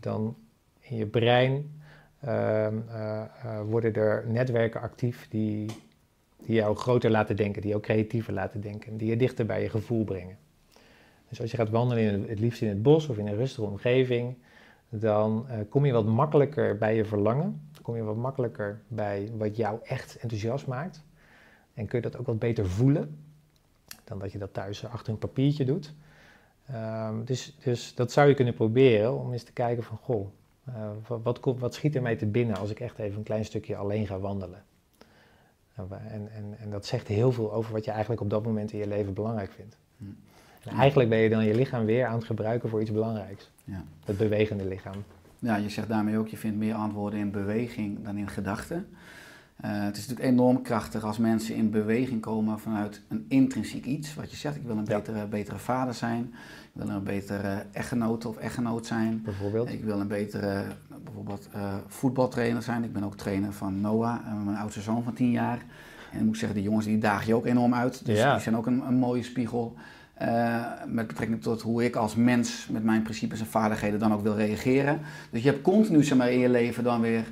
[0.00, 0.36] dan
[0.80, 1.80] in je brein
[2.20, 3.26] ehm, eh, eh,
[3.68, 5.66] worden er netwerken actief die,
[6.46, 9.68] die jou groter laten denken, die jou creatiever laten denken, die je dichter bij je
[9.68, 10.36] gevoel brengen.
[11.28, 13.66] Dus als je gaat wandelen, in het, liefst in het bos of in een rustige
[13.66, 14.36] omgeving,
[14.88, 17.68] dan eh, kom je wat makkelijker bij je verlangen.
[17.72, 21.02] Dan kom je wat makkelijker bij wat jou echt enthousiast maakt.
[21.74, 23.18] En kun je dat ook wat beter voelen
[24.04, 25.94] dan dat je dat thuis achter een papiertje doet.
[26.66, 30.28] Ehm, dus, dus dat zou je kunnen proberen om eens te kijken van, goh,
[30.64, 30.90] eh,
[31.22, 34.06] wat, wat schiet er mij te binnen als ik echt even een klein stukje alleen
[34.06, 34.64] ga wandelen?
[35.74, 38.78] En, en, en dat zegt heel veel over wat je eigenlijk op dat moment in
[38.78, 39.76] je leven belangrijk vindt.
[39.98, 40.04] Hm.
[40.68, 43.50] En eigenlijk ben je dan je lichaam weer aan het gebruiken voor iets belangrijks.
[43.64, 43.84] Ja.
[44.04, 45.04] Het bewegende lichaam.
[45.38, 48.88] Ja, je zegt daarmee ook, je vindt meer antwoorden in beweging dan in gedachten.
[49.56, 54.14] Eh, het is natuurlijk enorm krachtig als mensen in beweging komen vanuit een intrinsiek iets.
[54.14, 54.96] Wat je zegt, ik wil een Ja.
[54.96, 56.34] betere, betere vader zijn.
[56.74, 59.22] Ik wil een betere echtgenoot of echtgenoot zijn.
[59.24, 59.68] Bijvoorbeeld.
[59.72, 60.62] Ik wil een betere
[61.04, 62.84] bijvoorbeeld eh, voetbaltrainer zijn.
[62.84, 65.58] Ik ben ook trainer van Noah, eh, mijn oudste zoon van 10 jaar.
[66.12, 68.04] En ik moet zeggen, die jongens die daag je ook enorm uit.
[68.06, 68.32] Dus Ja.
[68.32, 69.74] die zijn ook een, een mooie spiegel.
[70.14, 74.22] eh, met betrekking tot hoe ik als mens met mijn principes en vaardigheden dan ook
[74.22, 75.00] wil reageren.
[75.30, 77.24] Dus je hebt continu zeg maar, in je leven dan weer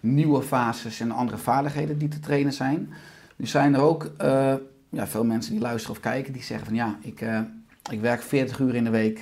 [0.00, 2.88] nieuwe fases en andere vaardigheden die te trainen zijn.
[3.36, 4.10] Nu zijn er ook
[4.88, 7.24] ja, veel mensen die luisteren of kijken die zeggen van ja, ik,
[7.90, 9.18] ik werk 40 uur in de week.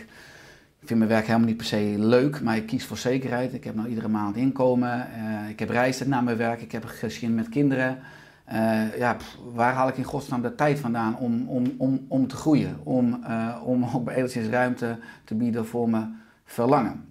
[0.80, 3.54] Ik vind mijn werk helemaal niet per se leuk, maar ik kies voor zekerheid.
[3.54, 5.12] Ik heb nou iedere maand inkomen.
[5.12, 6.60] eh, ik heb reizen naar mijn werk.
[6.60, 7.98] Ik heb een gezin met kinderen.
[8.44, 9.16] Eh, ja,
[9.52, 12.78] waar haal ik in godsnaam de tijd vandaan om, om, om, om te groeien?
[12.82, 17.04] Om, eh, om ook enigszins ruimte te bieden voor mijn verlangen.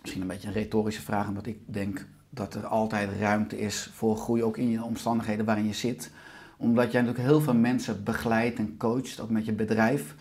[0.00, 4.16] Misschien een beetje een retorische vraag, omdat ik denk dat er altijd ruimte is voor
[4.16, 6.10] groei, ook in je omstandigheden waarin je zit.
[6.56, 10.14] Omdat jij natuurlijk heel veel mensen begeleidt en coacht, ook met je bedrijf.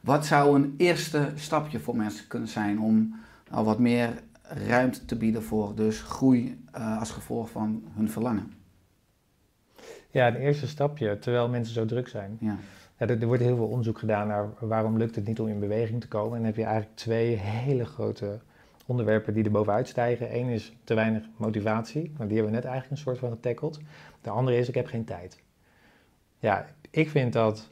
[0.00, 3.14] Wat zou een eerste stapje voor mensen kunnen zijn om
[3.50, 8.52] al wat meer ruimte te bieden voor dus groei eh, als gevolg van hun verlangen?
[10.10, 12.36] Ja, een eerste stapje, terwijl mensen zo druk zijn.
[12.40, 12.56] Ja.
[12.96, 15.60] Ja, er, er wordt heel veel onderzoek gedaan naar waarom lukt het niet om in
[15.60, 16.32] beweging te komen.
[16.32, 18.40] En dan heb je eigenlijk twee hele grote
[18.86, 20.36] onderwerpen die er bovenuit stijgen.
[20.36, 23.78] Eén is te weinig motivatie, maar die hebben we net eigenlijk een soort van getackled.
[24.20, 25.42] De andere is ik heb geen tijd.
[26.38, 27.70] Ja, ik vind dat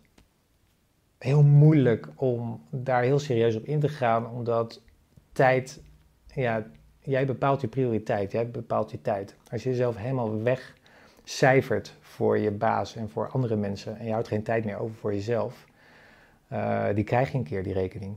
[1.19, 4.81] heel moeilijk om daar heel serieus op in te gaan, omdat
[5.33, 5.81] tijd,
[6.35, 6.67] ja,
[7.01, 9.37] jij bepaalt je prioriteit, jij bepaalt je tijd.
[9.51, 14.29] Als je jezelf helemaal wegcijfert voor je baas en voor andere mensen en je houdt
[14.29, 15.67] geen tijd meer over voor jezelf,
[16.53, 18.17] uh, die krijg je een keer die rekening.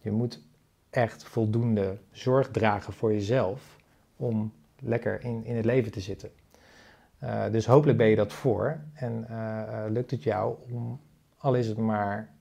[0.00, 0.42] Je moet
[0.90, 3.76] echt voldoende zorg dragen voor jezelf
[4.16, 6.30] om lekker in, in het leven te zitten.
[7.22, 11.00] Uh, dus hopelijk ben je dat voor en uh, lukt het jou om,
[11.38, 12.34] al is het maar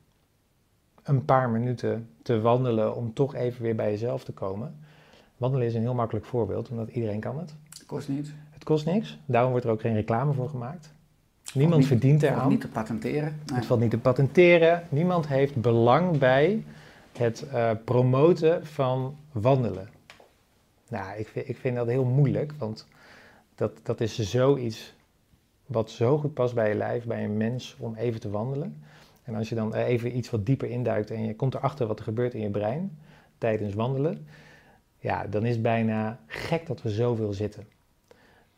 [1.04, 4.80] een paar minuten te wandelen om toch even weer bij jezelf te komen.
[5.38, 7.56] Wandelen is een heel makkelijk voorbeeld, omdat iedereen kan het.
[7.70, 8.30] Het kost niets.
[8.50, 10.94] Het kost niks, daarom wordt er ook geen reclame voor gemaakt.
[11.54, 12.34] Niemand niet, verdient eraan.
[12.34, 13.40] Het valt niet te patenteren.
[13.46, 13.58] Nee.
[13.58, 14.84] Het valt niet te patenteren.
[14.90, 16.64] Niemand heeft belang bij
[17.18, 19.90] het uh, promoten van wandelen.
[20.90, 22.88] Nou, ik vind, ik vind dat heel moeilijk, want
[23.56, 24.95] dat, dat is zoiets
[25.66, 28.84] wat zo goed past bij je lijf, bij een mens, om even te wandelen.
[29.24, 32.06] En als je dan even iets wat dieper induikt en je komt erachter wat er
[32.06, 32.98] gebeurt in je brein
[33.38, 34.28] tijdens wandelen,
[35.00, 37.68] ja, dan is het bijna gek dat we zoveel zitten.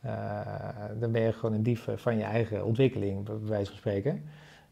[0.06, 0.42] Uh,
[1.00, 4.24] dan ben je gewoon een dief van je eigen ontwikkeling, bij wijze van spreken.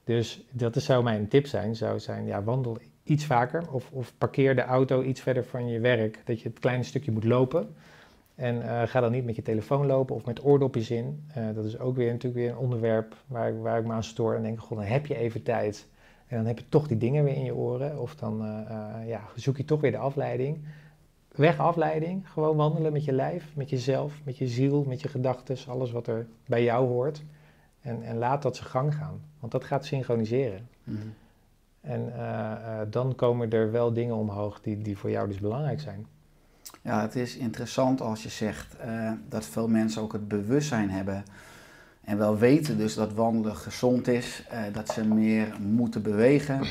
[0.04, 4.56] Dus dat zou mijn tip zijn, zou zijn, ja, wandel iets vaker of, of parkeer
[4.56, 7.76] de auto iets verder van je werk, dat je het kleine stukje moet lopen.
[8.36, 11.26] En uh, ga dan niet met je telefoon lopen of met oordopjes in.
[11.38, 14.04] Uh, dat is ook weer natuurlijk weer een onderwerp waar ik, waar ik me aan
[14.04, 14.36] stoor.
[14.36, 15.88] En denk, god, dan heb je even tijd.
[16.28, 18.02] En dan heb je toch die dingen weer in je oren.
[18.02, 20.65] Of dan uh, ja, zoek je toch weer de afleiding.
[21.32, 22.30] Weg afleiding.
[22.30, 25.58] Gewoon wandelen met je lijf, met jezelf, met je ziel, met je gedachten.
[25.67, 27.24] Alles wat er bij jou hoort.
[27.82, 29.21] En, en laat dat zijn gang gaan.
[29.39, 30.67] Want dat gaat synchroniseren.
[30.84, 31.13] Mm -hmm.
[31.82, 32.13] En
[32.89, 36.06] dan komen er wel dingen omhoog die, die voor jou dus belangrijk zijn.
[36.82, 41.23] Ja, het is interessant als je zegt uh, dat veel mensen ook het bewustzijn hebben
[42.04, 46.62] en wel weten dus dat wandelen gezond is, uh, dat ze meer moeten bewegen.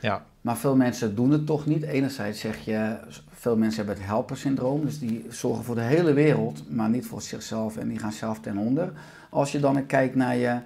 [0.00, 0.24] Ja.
[0.40, 1.82] Maar veel mensen doen het toch niet.
[1.82, 2.96] Enerzijds zeg je,
[3.30, 7.22] veel mensen hebben het helpersyndroom, dus die zorgen voor de hele wereld, maar niet voor
[7.22, 8.92] zichzelf en die gaan zelf ten onder.
[9.30, 10.58] Als je dan kijkt naar je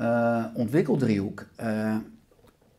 [0.00, 1.46] uh, ontwikkeldriehoek,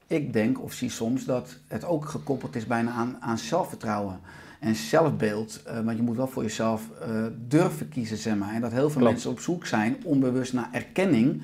[0.07, 4.19] ik denk of zie soms dat het ook gekoppeld is bijna aan, aan zelfvertrouwen
[4.59, 5.61] en zelfbeeld.
[5.67, 8.53] Uh, want je moet wel voor jezelf uh, durven kiezen, zeg maar.
[8.53, 9.11] En dat heel veel Klopt.
[9.11, 11.41] mensen op zoek zijn, onbewust naar erkenning.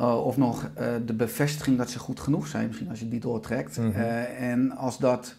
[0.00, 0.70] Uh, of nog
[1.06, 3.78] de bevestiging dat ze goed genoeg zijn, misschien als je die doortrekt.
[3.78, 3.98] Mhm.
[4.38, 5.34] en als dat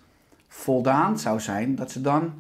[0.48, 2.34] voldaan zou zijn, dat ze dan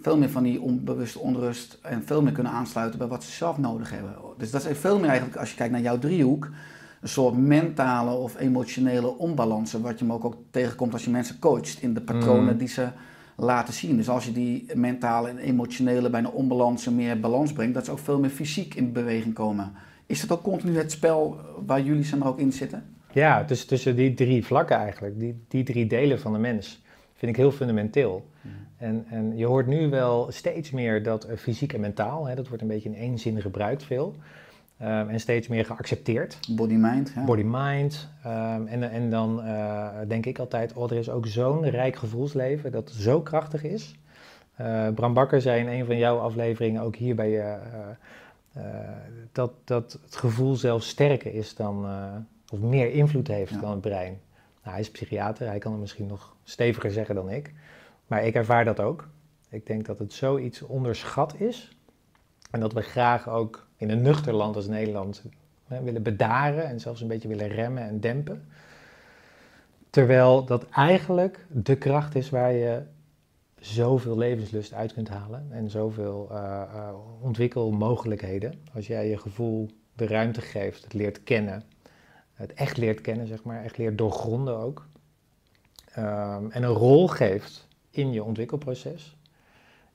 [0.00, 3.58] veel meer van die onbewuste onrust en veel meer kunnen aansluiten bij wat ze zelf
[3.58, 4.14] nodig hebben.
[4.38, 6.48] Dus dat is veel meer eigenlijk, als je kijkt naar jouw driehoek,
[7.00, 11.78] een soort mentale of emotionele onbalansen, wat je ook, ook tegenkomt als je mensen coacht
[11.82, 12.56] in de patronen Mhm.
[12.56, 12.88] die ze
[13.36, 13.96] laten zien.
[13.96, 17.98] Dus als je die mentale en emotionele bijna onbalansen meer balans brengt, dat ze ook
[17.98, 19.72] veel meer fysiek in beweging komen.
[20.06, 22.84] Is dat ook continu het spel waar jullie zeg maar ook in zitten?
[23.12, 26.82] Ja, dus tussen die drie vlakken eigenlijk, die, die drie delen van de mens,
[27.14, 28.30] vind ik heel fundamenteel.
[28.76, 32.48] En, en je hoort nu wel steeds meer dat uh, fysiek en mentaal, hè, dat
[32.48, 34.16] wordt een beetje in één zin gebruikt veel.
[34.82, 36.38] Um, en steeds meer geaccepteerd.
[36.56, 37.12] Body-mind.
[37.14, 37.24] Ja.
[37.24, 38.08] Body-mind.
[38.26, 42.72] Um, en, en dan uh, denk ik altijd, oh, er is ook zo'n rijk gevoelsleven
[42.72, 43.94] dat zo krachtig is.
[44.60, 47.58] Uh, Bram Bakker zei in een van jouw afleveringen, ook hier bij je,
[48.56, 48.62] uh,
[49.32, 51.86] dat, dat het gevoel zelfs sterker is dan,
[52.52, 53.60] of meer invloed heeft ja.
[53.60, 54.20] dan het brein.
[54.62, 57.52] Nou, hij is psychiater, hij kan het misschien nog steviger zeggen dan ik.
[58.06, 59.08] Maar ik ervaar dat ook.
[59.48, 61.76] Ik denk dat het zoiets onderschat is.
[62.52, 65.22] En dat we graag ook in een nuchter land als Nederland
[65.66, 68.44] hè, willen bedaren en zelfs een beetje willen remmen en dempen.
[69.90, 72.82] Terwijl dat eigenlijk de kracht is waar je
[73.58, 76.88] zoveel levenslust uit kunt halen en zoveel uh, uh,
[77.20, 78.54] ontwikkelmogelijkheden.
[78.74, 81.62] Als jij je gevoel de ruimte geeft, het leert kennen,
[82.32, 84.86] het echt leert kennen, zeg maar, echt leert doorgronden ook.
[85.98, 89.16] Um, en een rol geeft in je ontwikkelproces,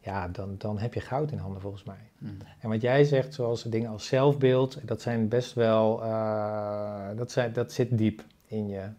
[0.08, 2.10] ja, dan, dan heb je goud in handen volgens mij.
[2.18, 2.38] Hmm.
[2.60, 7.54] En wat jij zegt, zoals dingen als zelfbeeld, dat zijn best wel, uh, dat, zijn,
[7.54, 8.90] dat zit diep in je,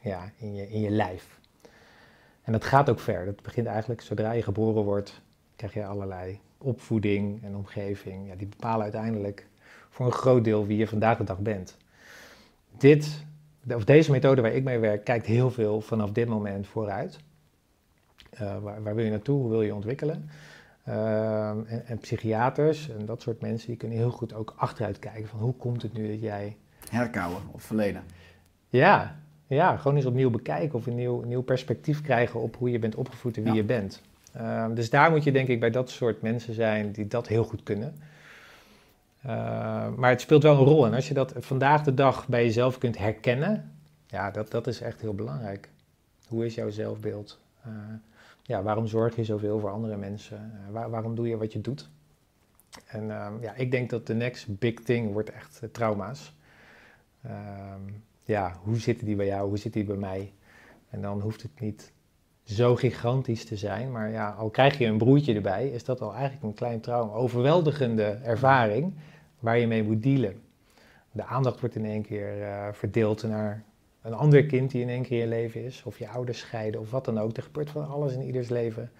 [0.00, 1.40] ja, in je, in je lijf.
[2.42, 3.24] En dat gaat ook ver.
[3.24, 5.20] Dat begint eigenlijk, zodra je geboren wordt,
[5.56, 8.28] krijg je allerlei opvoeding en omgeving.
[8.28, 9.46] Ja, die bepalen uiteindelijk
[9.88, 11.76] voor een groot deel wie je vandaag de dag bent.
[12.78, 13.24] Dit,
[13.74, 17.18] of deze methode waar ik mee werk, kijkt heel veel vanaf dit moment vooruit.
[18.34, 19.40] Uh, waar, waar, wil je naartoe?
[19.40, 20.30] Hoe wil je ontwikkelen?
[20.88, 25.28] Uh, en, en, psychiaters en dat soort mensen, die kunnen heel goed ook achteruit kijken
[25.28, 26.56] van hoe komt het nu dat jij...
[26.90, 28.02] Herkouwen of verleden.
[28.68, 32.78] Ja, ja gewoon eens opnieuw bekijken of een nieuw, nieuw perspectief krijgen op hoe je
[32.78, 33.58] bent opgevoed en wie Ja.
[33.58, 34.02] je bent.
[34.36, 37.44] Uh, dus daar moet je denk ik bij dat soort mensen zijn die dat heel
[37.44, 37.94] goed kunnen.
[39.26, 40.86] Uh, maar het speelt wel een rol.
[40.86, 43.72] En als je dat vandaag de dag bij jezelf kunt herkennen,
[44.06, 45.68] Ja, dat, dat is echt heel belangrijk.
[46.28, 47.38] Hoe is jouw zelfbeeld?
[47.66, 47.72] Uh,
[48.48, 50.52] ja, waarom zorg je zoveel voor andere mensen?
[50.70, 51.90] Waar, waarom doe je wat je doet?
[52.86, 56.36] En uh, ja, ik denk dat de next big thing wordt echt trauma's.
[57.22, 57.80] Ehm,
[58.24, 59.48] ja, hoe zitten die bij jou?
[59.48, 60.32] Hoe zitten die bij mij?
[60.90, 61.92] En dan hoeft het niet
[62.42, 63.92] zo gigantisch te zijn.
[63.92, 67.12] Maar ja, al krijg je een broertje erbij, is dat al eigenlijk een klein trauma.
[67.12, 68.94] Overweldigende ervaring
[69.38, 70.42] waar je mee moet dealen.
[71.12, 73.64] De aandacht wordt in één keer uh, verdeeld naar
[74.02, 75.82] een ander kind die in één keer in je leven is.
[75.84, 77.36] Of je ouders scheiden of wat dan ook.
[77.36, 78.90] Er gebeurt van alles in ieders leven.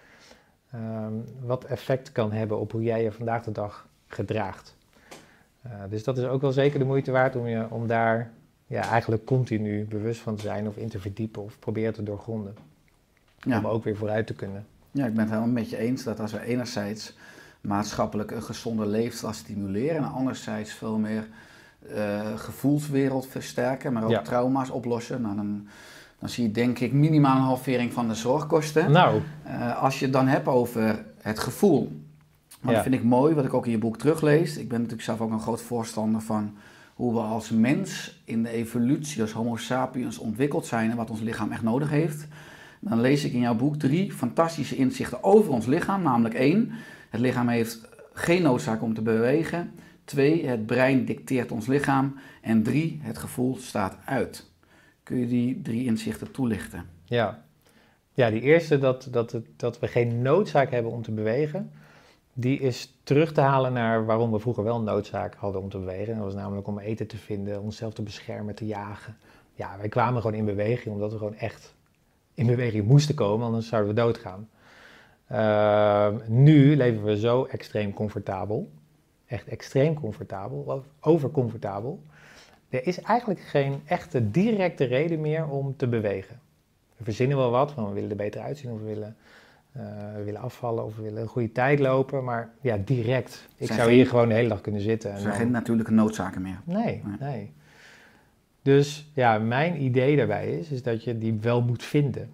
[0.74, 4.76] Um, wat effect kan hebben op hoe jij je vandaag de dag gedraagt.
[5.66, 8.32] Uh, dus dat is ook wel zeker de moeite waard om, je, om daar
[8.66, 12.56] ja, eigenlijk continu bewust van te zijn of in te verdiepen of proberen te doorgronden.
[13.38, 13.58] Ja.
[13.58, 14.66] Om ook weer vooruit te kunnen.
[14.90, 17.16] Ja, ik ben het helemaal met je eens dat als we enerzijds
[17.60, 21.28] maatschappelijk een gezonde leefstijl stimuleren en anderzijds veel meer
[21.94, 25.66] uh, gevoelswereld versterken, maar ook trauma's oplossen, nou, dan,
[26.18, 28.90] dan zie je denk ik minimaal een halvering van de zorgkosten.
[28.90, 29.20] Nou.
[29.46, 32.06] Uh, als je het dan hebt over het gevoel.
[32.60, 34.56] Dat vind ik mooi, wat ik ook in je boek teruglees.
[34.56, 36.56] Ik ben natuurlijk zelf ook een groot voorstander van
[36.94, 41.20] hoe we als mens in de evolutie als Homo sapiens ontwikkeld zijn en wat ons
[41.20, 42.26] lichaam echt nodig heeft.
[42.80, 46.02] Dan lees ik in jouw boek drie fantastische inzichten over ons lichaam.
[46.02, 46.72] Namelijk één,
[47.10, 49.70] het lichaam heeft geen noodzaak om te bewegen.
[50.08, 52.18] Twee, het brein dicteert ons lichaam.
[52.42, 54.50] En drie, het gevoel staat uit.
[55.02, 56.84] Kun je die drie inzichten toelichten?
[57.04, 57.44] Ja,
[58.12, 61.70] ja die eerste, dat, dat, dat we geen noodzaak hebben om te bewegen,
[62.32, 66.14] die is terug te halen naar waarom we vroeger wel noodzaak hadden om te bewegen.
[66.14, 69.16] Dat was namelijk om eten te vinden, onszelf te beschermen, te jagen.
[69.54, 71.74] Ja, wij kwamen gewoon in beweging omdat we gewoon echt
[72.34, 74.48] in beweging moesten komen, anders zouden we doodgaan.
[75.32, 78.70] Uh, nu leven we zo extreem comfortabel.
[79.28, 82.02] Echt extreem comfortabel, overcomfortabel.
[82.68, 86.40] Er is eigenlijk geen echte directe reden meer om te bewegen.
[86.96, 89.16] We verzinnen wel wat, van we willen er beter uitzien of we willen,
[89.76, 89.82] uh,
[90.14, 92.24] we willen afvallen of we willen een goede tijd lopen.
[92.24, 93.48] Maar ja, direct.
[93.56, 95.12] Ik zou hier gewoon de hele dag kunnen zitten.
[95.12, 96.60] Er zijn geen natuurlijke noodzaken meer.
[96.64, 97.52] Nee, nee, nee.
[98.62, 102.30] Dus ja, mijn idee daarbij is, is dat je die wel moet vinden.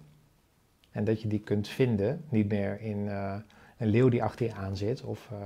[0.91, 3.35] En dat je die kunt vinden, niet meer in uh,
[3.77, 5.37] een leeuw die achter je aan zit, of, uh,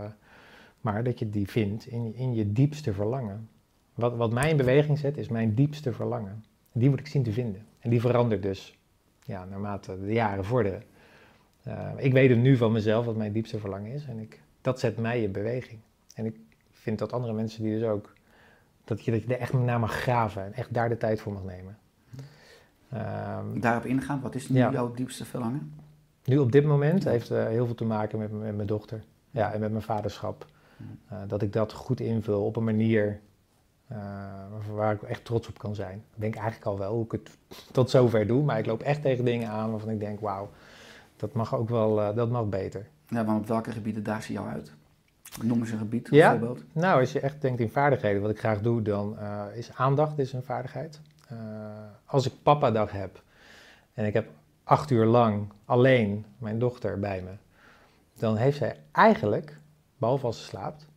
[0.81, 3.49] maar dat je die vindt in, in je diepste verlangen.
[3.93, 6.43] Wat, wat mij in beweging zet, is mijn diepste verlangen.
[6.71, 7.65] Die moet ik zien te vinden.
[7.79, 8.77] En die verandert dus
[9.23, 10.83] ja, naarmate de jaren vorderen.
[11.67, 14.05] Uh, ik weet het nu van mezelf wat mijn diepste verlangen is.
[14.05, 15.79] En ik, dat zet mij in beweging.
[16.15, 16.35] En ik
[16.71, 18.13] vind dat andere mensen die dus ook,
[18.83, 21.33] dat je, dat je er echt naar mag graven en echt daar de tijd voor
[21.33, 21.77] mag nemen.
[22.93, 25.73] Um, Daarop ingaan, wat is nu jouw diepste verlangen?
[26.25, 29.53] Nu op dit moment heeft uh, heel veel te maken met, met, mijn dochter ja,
[29.53, 30.45] en met mijn vaderschap.
[31.11, 33.19] Uh, dat ik dat goed invul op een manier
[33.91, 33.97] uh,
[34.73, 35.97] waar ik echt trots op kan zijn.
[35.97, 37.37] Ik denk eigenlijk al wel hoe ik het
[37.71, 40.49] tot zover doe, maar ik loop echt tegen dingen aan waarvan ik denk, wauw,
[41.15, 42.87] dat mag ook wel, dat mag beter.
[43.07, 44.71] Ja, maar op welke gebieden daar zie je jou uit?
[45.43, 46.63] Noem eens een gebied ja, bijvoorbeeld.
[46.71, 49.17] Nou, als je echt denkt in vaardigheden, wat ik graag doe, dan
[49.53, 51.01] is aandacht is een vaardigheid.
[52.05, 53.23] Als ik papa-dag heb
[53.93, 54.29] en ik heb
[54.63, 57.31] acht uur lang alleen mijn dochter bij me,
[58.19, 59.59] dan heeft zij eigenlijk,
[59.99, 60.87] behalve als ze slaapt,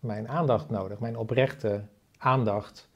[0.00, 1.82] mijn aandacht nodig, mijn oprechte
[2.18, 2.88] aandacht,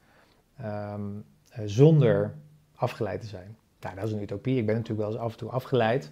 [0.63, 1.25] um,
[1.65, 2.33] zonder
[2.75, 3.57] afgeleid te zijn.
[3.79, 4.57] Nou, dat is een utopie.
[4.57, 6.11] Ik ben natuurlijk wel eens af en toe afgeleid,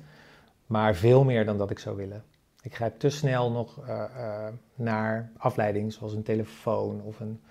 [0.66, 2.24] maar veel meer dan dat ik zou willen.
[2.62, 7.42] Ik grijp te snel nog uh, uh, naar afleiding, zoals een telefoon of een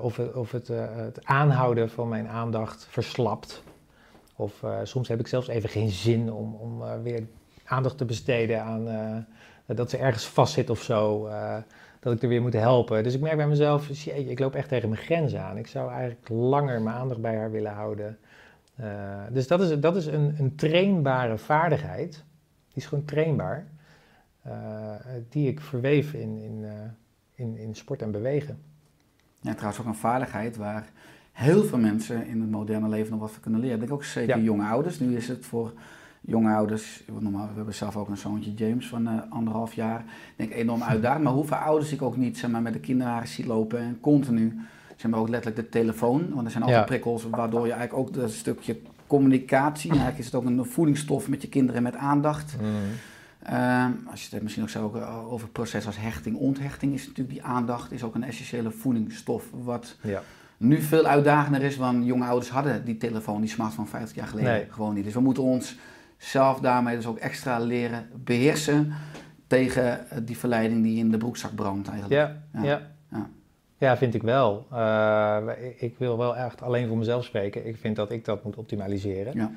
[0.00, 3.62] of, of het, het, aanhouden van mijn aandacht verslapt.
[4.36, 7.26] Of soms heb ik zelfs even geen zin om, om weer
[7.64, 8.86] aandacht te besteden aan
[9.76, 11.28] dat ze ergens vastzit of zo.
[12.00, 13.02] dat ik er weer moet helpen.
[13.02, 15.56] Dus ik merk bij mezelf, ik loop echt tegen mijn grenzen aan.
[15.56, 18.18] Ik zou eigenlijk langer mijn aandacht bij haar willen houden.
[19.32, 22.12] dus dat is, dat is een, een trainbare vaardigheid.
[22.68, 23.66] Die is gewoon trainbaar.
[25.28, 26.66] die ik verweef in, in,
[27.34, 28.58] in, in sport en bewegen.
[29.40, 30.88] Ja, trouwens ook een vaardigheid waar
[31.32, 33.74] heel veel mensen in het moderne leven nog wat van kunnen leren.
[33.74, 34.98] Ik denk ook zeker jonge ouders.
[34.98, 35.72] Nu is het voor
[36.20, 40.00] jonge ouders, normaal, we hebben zelf ook een zoontje James van uh, anderhalf jaar.
[40.00, 41.24] Ik denk enorm uitdagend.
[41.24, 44.58] Maar hoeveel ouders ik ook niet zeg maar, met de kinderen zie lopen en continu,
[44.96, 46.34] zeg maar ook letterlijk de telefoon.
[46.34, 50.34] Want er zijn altijd prikkels waardoor je eigenlijk ook dat stukje communicatie, eigenlijk is het
[50.34, 52.56] ook een voedingsstof met je kinderen met aandacht.
[52.60, 52.66] Mm.
[53.50, 57.30] Uh, als je het misschien ook zo eh, over processen als hechting, onthechting, is natuurlijk
[57.30, 59.44] die aandacht is ook een essentiële voedingsstof.
[59.64, 60.22] Wat ja.
[60.56, 64.66] nu veel uitdagender is, want jonge ouders hadden die telefoon, die smartphone 50 jaar geleden
[64.70, 65.04] gewoon niet.
[65.04, 65.76] Dus we moeten ons
[66.18, 68.92] zelf daarmee dus ook extra leren beheersen
[69.46, 72.42] tegen eh, die verleiding die in de broekzak brandt eigenlijk.
[72.52, 72.90] Ja, ja.
[73.10, 73.28] ja.
[73.78, 74.66] Ja, vind ik wel.
[74.72, 75.46] Uh,
[75.76, 77.66] ik wil wel echt alleen voor mezelf spreken.
[77.66, 79.34] Ik vind dat ik dat moet optimaliseren.
[79.34, 79.50] Ja.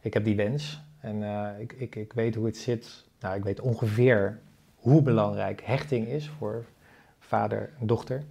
[0.00, 3.04] Ik heb die wens en uh, ik, ik, ik weet hoe het zit.
[3.20, 4.40] Nou, ik weet ongeveer
[4.74, 6.64] hoe belangrijk hechting is voor
[7.18, 8.22] vader en dochter.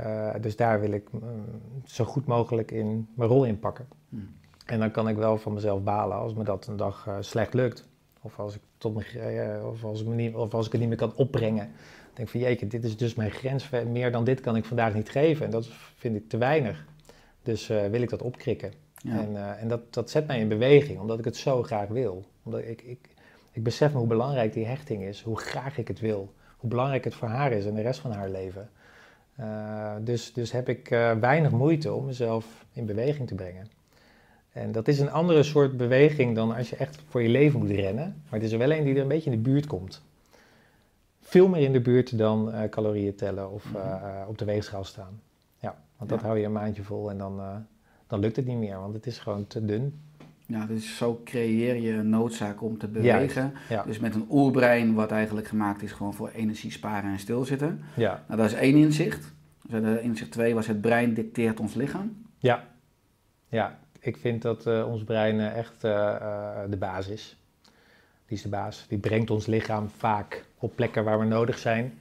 [0.00, 1.08] Uh, dus daar wil ik
[1.84, 3.86] zo goed mogelijk in mijn rol in pakken.
[4.08, 4.35] Hmm.
[4.66, 7.88] En dan kan ik wel van mezelf balen als me dat een dag slecht lukt.
[8.22, 10.90] Of als ik, tot me, of, als ik me niet, of als ik het niet
[10.90, 11.70] meer kan opbrengen
[12.16, 13.70] denk van jeetje, dit is dus mijn grens.
[13.70, 15.44] Meer dan dit kan ik vandaag niet geven.
[15.44, 16.84] En dat vind ik te weinig.
[17.42, 18.72] Dus uh, wil ik dat opkrikken.
[18.96, 19.20] Ja.
[19.20, 22.24] En, uh, en dat, dat zet mij in beweging, omdat ik het zo graag wil.
[22.42, 23.08] Omdat ik, ik,
[23.52, 26.32] ik besef me hoe belangrijk die hechting is, hoe graag ik het wil.
[26.56, 28.70] Hoe belangrijk het voor haar is en de rest van haar leven.
[29.40, 30.88] Uh, dus, dus heb ik
[31.20, 33.70] weinig moeite om mezelf in beweging te brengen.
[34.56, 37.70] En dat is een andere soort beweging dan als je echt voor je leven moet
[37.70, 38.04] rennen.
[38.04, 40.02] Maar het is er wel een die er een beetje in de buurt komt
[41.26, 44.84] veel meer in de buurt dan uh, calorieën tellen of uh, uh, op de weegschaal
[44.84, 45.20] staan.
[45.58, 46.26] Ja, want dat Ja.
[46.26, 47.40] hou je een maandje vol en dan,
[48.06, 50.00] dan lukt het niet meer, want het is gewoon te dun.
[50.46, 53.52] Ja, dus zo creëer je een noodzaak om te bewegen.
[53.68, 57.80] Ja, Dus met een oerbrein wat eigenlijk gemaakt is gewoon voor energie sparen en stilzitten.
[57.96, 59.34] ja, Nou, dat is één inzicht.
[59.68, 62.16] Dus inzicht twee was het brein dicteert ons lichaam.
[62.38, 62.64] ja.
[63.48, 63.78] ja.
[64.06, 67.36] Ik vind dat eh, ons brein eh, echt eh, de baas is.
[68.26, 68.86] Die is de baas.
[68.88, 71.98] Die brengt ons lichaam vaak op plekken waar we nodig zijn.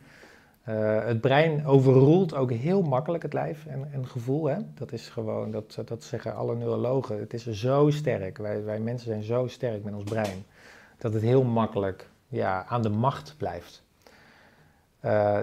[0.63, 4.45] Het brein overroelt ook heel makkelijk het lijf en, en gevoel.
[4.45, 4.57] Hè?
[4.73, 7.19] Dat is gewoon, dat, dat zeggen alle neurologen.
[7.19, 8.37] Het is zo sterk.
[8.37, 10.45] Wij, wij mensen zijn zo sterk met ons brein.
[10.97, 13.83] Dat het heel makkelijk ja, aan de macht blijft.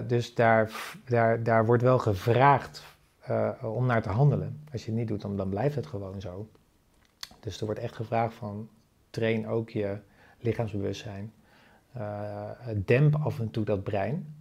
[0.07, 0.71] Dus daar,
[1.05, 2.83] daar, daar wordt wel gevraagd
[3.23, 4.59] eh, om naar te handelen.
[4.71, 6.49] Als je het niet doet, dan, blijft het gewoon zo.
[7.39, 8.69] Dus er wordt echt gevraagd van
[9.09, 9.97] train ook je
[10.39, 11.33] lichaamsbewustzijn.
[11.93, 12.49] Eh,
[12.85, 14.35] demp af en toe dat brein.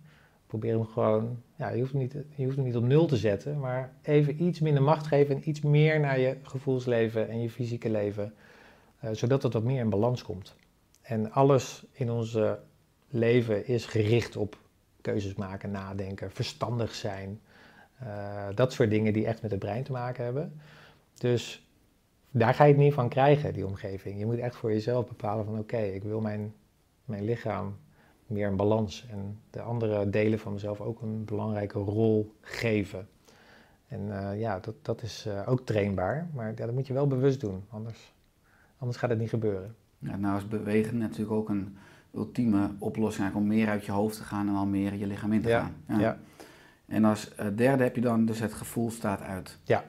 [0.47, 3.17] Probeer hem gewoon, ja, je, hoeft hem niet, je hoeft hem niet op nul te
[3.17, 7.51] zetten, maar even iets minder macht geven en iets meer naar je gevoelsleven en je
[7.51, 8.35] fysieke leven,
[8.99, 10.57] eh, zodat het wat meer in balans komt.
[11.03, 12.39] En alles in ons
[13.09, 14.59] leven is gericht op
[15.01, 17.41] keuzes maken, nadenken, verstandig zijn.
[18.03, 20.61] Uh, dat soort dingen die echt met het brein te maken hebben.
[21.15, 21.67] Dus
[22.31, 24.19] daar ga je het niet van krijgen, die omgeving.
[24.19, 26.55] Je moet echt voor jezelf bepalen van oké, ik wil mijn,
[27.05, 27.77] mijn lichaam
[28.27, 29.07] meer in balans.
[29.11, 33.09] En de andere delen van mezelf ook een belangrijke rol geven.
[33.93, 37.07] En uh, ja, dat, dat is uh, ook trainbaar, maar ja, dat moet je wel
[37.07, 38.13] bewust doen, anders,
[38.79, 39.75] anders gaat het niet gebeuren.
[39.99, 41.77] Ja, nou is bewegen natuurlijk ook een
[42.15, 45.43] ultieme oplossing om meer uit je hoofd te gaan en al meer je lichaam in
[45.43, 45.75] te ja, gaan.
[45.87, 46.01] Ja.
[46.01, 46.19] ja.
[46.93, 49.59] En als uh, derde heb je dan dus het gevoel staat uit.
[49.63, 49.85] Ja.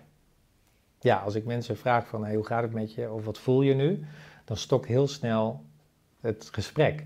[0.99, 3.61] Ja, als ik mensen vraag van hey, hoe gaat het met je of wat voel
[3.61, 4.05] je nu,
[4.45, 5.63] dan stokt heel snel
[6.19, 7.05] het gesprek.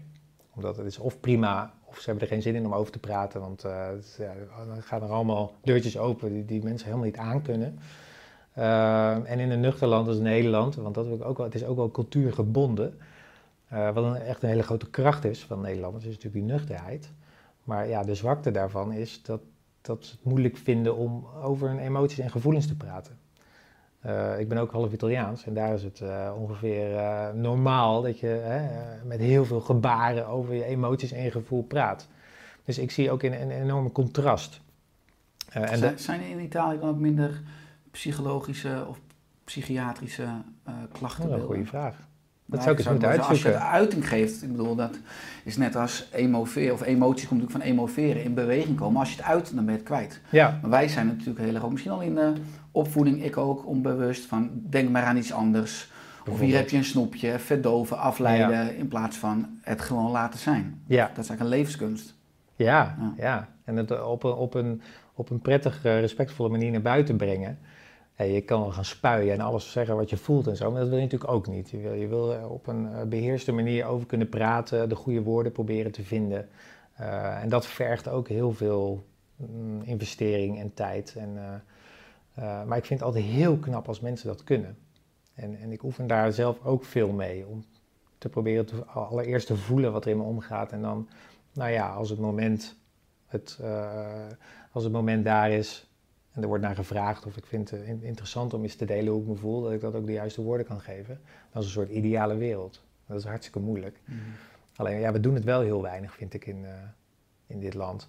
[0.56, 3.00] Omdat het is of prima of ze hebben er geen zin in om over te
[3.00, 3.62] praten, want
[4.18, 4.34] ja,
[4.68, 7.80] dan gaan er allemaal deurtjes open die, die mensen helemaal niet aankunnen.
[8.58, 11.64] Uh, en in een nuchter land als Nederland, want dat is ook wel, het is
[11.64, 12.98] ook wel cultuurgebonden,
[13.70, 17.12] wat een, echt een hele grote kracht is van Nederlanders, is natuurlijk die nuchterheid.
[17.64, 19.42] Maar ja, de zwakte daarvan is dat,
[19.88, 23.18] dat ze het moeilijk vinden om over hun emoties en gevoelens te praten.
[24.06, 28.20] Uh, ik ben ook half Italiaans en daar is het uh, ongeveer uh, normaal dat
[28.20, 28.62] je
[29.04, 32.08] met heel veel gebaren over je emoties en je gevoel praat.
[32.64, 34.62] Dus ik zie ook een, een enorme contrast.
[35.50, 37.42] en zijn, zijn er in Italië dan ook minder
[37.92, 39.00] psychologische of
[39.44, 40.28] psychiatrische
[40.92, 41.30] klachten?
[41.30, 42.08] Dat is een goede vraag.
[42.50, 43.62] Dat zou ik eens moeten Als je uitzoeken.
[43.62, 45.00] het uiting geeft, ik bedoel, dat
[45.44, 49.00] is net als emoveren, of emoties komt natuurlijk van emoveren, in beweging komen.
[49.00, 50.22] Als je het uit, dan ben je het kwijt.
[50.30, 52.34] Ja, Maar wij zijn natuurlijk heel erg, ook misschien al in de
[52.72, 55.92] opvoeding, ik ook, onbewust, van denk maar aan iets anders.
[56.30, 60.82] Of hier heb je een snoepje, verdoven, afleiden, in plaats van het gewoon laten zijn.
[60.86, 62.14] ja, Dat is eigenlijk een levenskunst.
[62.56, 63.14] ja, Ja.
[63.18, 63.48] ja.
[63.64, 64.82] En het op een, op een,
[65.14, 67.60] op een prettige, respectvolle manier naar buiten brengen.
[68.26, 70.90] Je kan wel gaan spuien en alles zeggen wat je voelt en zo, maar dat
[70.90, 71.70] wil je natuurlijk ook niet.
[71.70, 75.52] Je wil, je wil op een eh, beheerste manier over kunnen praten, de goede woorden
[75.52, 76.50] proberen te vinden.
[77.00, 79.04] Uh, en dat vergt ook heel veel
[79.36, 81.16] mm, investering en tijd.
[81.18, 81.64] En,
[82.68, 84.78] maar ik vind het altijd heel knap als mensen dat kunnen.
[85.34, 87.64] En, en ik oefen daar zelf ook veel mee om
[88.18, 90.72] te proberen allereerst te voelen wat er in me omgaat.
[90.72, 91.10] En dan,
[91.54, 92.76] nou ja, als het moment,
[93.26, 93.60] het,
[94.72, 95.87] als het moment daar is,
[96.38, 99.22] en er wordt naar gevraagd of ik vind het interessant om eens te delen hoe
[99.22, 101.20] ik me voel, dat ik dat ook de juiste woorden kan geven.
[101.52, 102.84] Dat is een soort ideale wereld.
[103.06, 104.00] Dat is hartstikke moeilijk.
[104.06, 104.20] Mm.
[104.76, 106.70] Alleen, ja, we doen het wel heel weinig, vind ik, in, uh,
[107.48, 108.08] in dit land.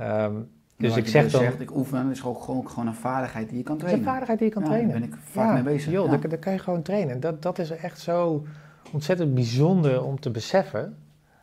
[0.00, 1.40] Um, dus ik zeg dus dan...
[1.40, 4.00] Zegt, ik oefen is ook gewoon, gewoon een vaardigheid die je kan trainen.
[4.00, 4.90] Het is een vaardigheid die je kan ja, trainen.
[4.90, 5.92] Daar ben ik vaak ja, mee bezig.
[5.92, 6.16] Joh, ja.
[6.16, 7.20] daar, daar kan je gewoon trainen.
[7.20, 8.46] Dat, dat is echt zo
[8.92, 10.96] ontzettend bijzonder om te beseffen,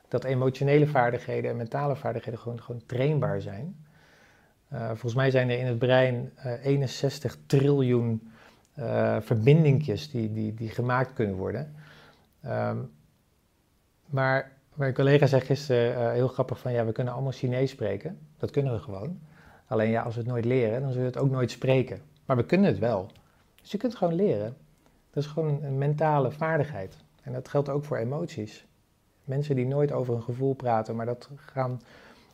[0.07, 3.85] dat emotionele vaardigheden en mentale vaardigheden gewoon, gewoon trainbaar zijn.
[4.73, 8.31] Eh, volgens mij zijn er in het brein eh, 61 triljoen
[8.79, 11.75] uh, verbindingjes die, die, die gemaakt kunnen worden.
[12.41, 12.77] Ehm,
[14.05, 18.19] maar mijn collega zei gisteren heel grappig van ja, we kunnen allemaal Chinees spreken.
[18.37, 19.19] Dat kunnen we gewoon.
[19.67, 22.01] Alleen ja, als we het nooit leren, dan zullen we het ook nooit spreken.
[22.25, 23.11] Maar we kunnen het wel.
[23.61, 24.55] Dus je kunt gewoon leren.
[25.11, 26.95] Dat is gewoon een mentale vaardigheid.
[27.23, 28.65] En dat geldt ook voor emoties.
[29.23, 31.81] Mensen die nooit over een gevoel praten, maar dat gaan,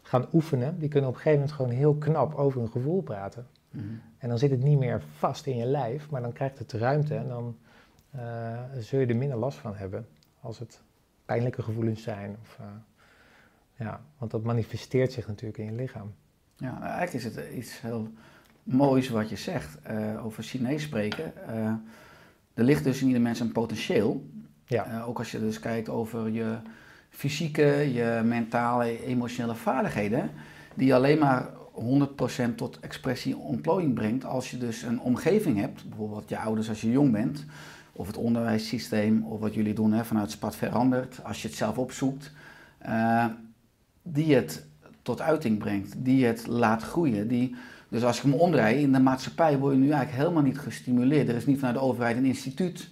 [0.10, 3.47] gaan oefenen, die kunnen op een gegeven moment gewoon heel knap over een gevoel praten.
[3.72, 4.01] Mm -hmm.
[4.18, 7.16] En dan zit het niet meer vast in je lijf, maar dan krijgt het ruimte
[7.16, 7.57] en dan
[8.16, 10.07] uh, zul je er minder last van hebben
[10.39, 10.82] als het
[11.26, 12.38] pijnlijke gevoelens zijn.
[12.41, 12.68] Of, uh,
[13.76, 16.14] ja, want dat manifesteert zich natuurlijk in je lichaam.
[16.55, 18.07] Ja, nou, eigenlijk is het iets heel
[18.64, 21.34] moois wat je zegt uh, over Chinees spreken.
[22.53, 24.26] er ligt dus in ieder mens een potentieel.
[24.66, 25.03] Ja.
[25.03, 26.57] ook als je dus kijkt over je
[27.10, 30.30] fysieke, je mentale, emotionele vaardigheden,
[30.76, 31.49] die alleen maar
[32.51, 36.82] 100% tot expressie ontplooiing brengt als je dus een omgeving hebt, bijvoorbeeld je ouders als
[36.82, 37.45] je jong bent,
[37.91, 41.78] of het onderwijssysteem, of wat jullie doen hè, vanuit SPAT verandert, als je het zelf
[41.78, 42.32] opzoekt,
[42.86, 43.26] uh,
[44.01, 44.68] die het
[45.01, 47.28] tot uiting brengt, die het laat groeien.
[47.28, 47.55] Die,
[47.89, 51.30] dus als ik hem omdraai, in de maatschappij word je nu eigenlijk helemaal niet gestimuleerd.
[51.30, 52.89] Er is niet vanuit de overheid een instituut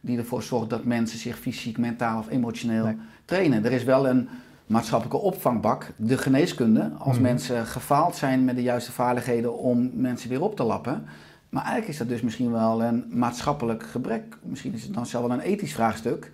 [0.00, 2.96] die ervoor zorgt dat mensen zich fysiek, mentaal of emotioneel nee.
[3.26, 3.64] Trainen.
[3.64, 4.28] Er is wel een
[4.66, 7.22] maatschappelijke opvangbak, de geneeskunde, als mm.
[7.22, 11.04] mensen gefaald zijn met de juiste vaardigheden om mensen weer op te lappen.
[11.48, 14.38] Maar eigenlijk is dat dus misschien wel een maatschappelijk gebrek.
[14.42, 16.30] Misschien is het dan zelf wel een ethisch vraagstuk.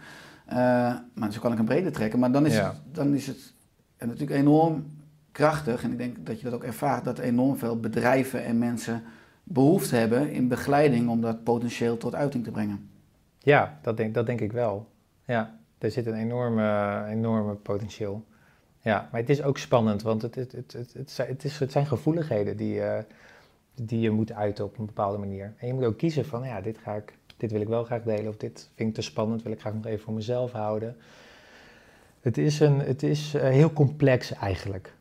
[0.48, 0.56] Uh,
[1.14, 2.18] maar zo kan ik hem breder trekken.
[2.18, 2.66] Maar dan is, ja.
[2.66, 3.52] het, dan is het
[3.98, 4.86] natuurlijk enorm
[5.32, 5.82] krachtig.
[5.82, 9.02] En ik denk dat je dat ook ervaart, dat enorm veel bedrijven en mensen
[9.44, 12.90] behoefte hebben in begeleiding om dat potentieel tot uiting te brengen.
[13.38, 14.90] Ja, dat denk, dat denk ik wel.
[15.24, 18.24] Ja, er zit een enorme, enorme potentieel.
[18.80, 22.56] Ja, maar het is ook spannend, want het, het, het, het, het, het, zijn gevoeligheden
[22.56, 22.98] die, uh,
[23.74, 25.54] die je moet uiten op een bepaalde manier.
[25.58, 28.02] En je moet ook kiezen van, ja, dit, ga ik, dit wil ik wel graag
[28.02, 30.96] delen of dit vind ik te spannend, wil ik graag nog even voor mezelf houden.
[32.20, 34.94] Het is, een, het is uh, heel complex eigenlijk,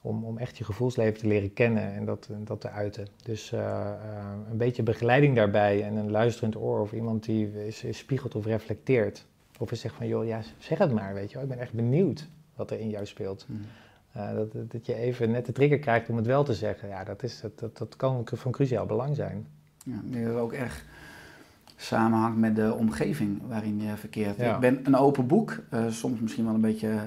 [0.00, 3.06] om, om echt je gevoelsleven te leren kennen en dat, dat te uiten.
[3.22, 3.90] Dus uh,
[4.50, 8.44] een beetje begeleiding daarbij en een luisterend oor of iemand die is, is spiegelt of
[8.44, 9.26] reflecteert.
[9.64, 11.42] Of je zegt van, joh, ja, zeg het maar, weet je wel.
[11.42, 13.46] Ik ben echt benieuwd wat er in jou speelt.
[13.48, 13.60] Mm.
[14.16, 16.88] Uh, dat, dat je even net de trigger krijgt om het wel te zeggen.
[16.88, 19.46] Ja, dat, is, dat, dat, dat kan van cruciaal belang zijn.
[19.84, 20.84] Ja, dat is ook echt
[21.76, 24.36] samenhangt met de omgeving waarin je verkeert.
[24.36, 24.54] Ja.
[24.54, 27.00] Ik ben een open boek, uh, soms misschien wel een beetje uh,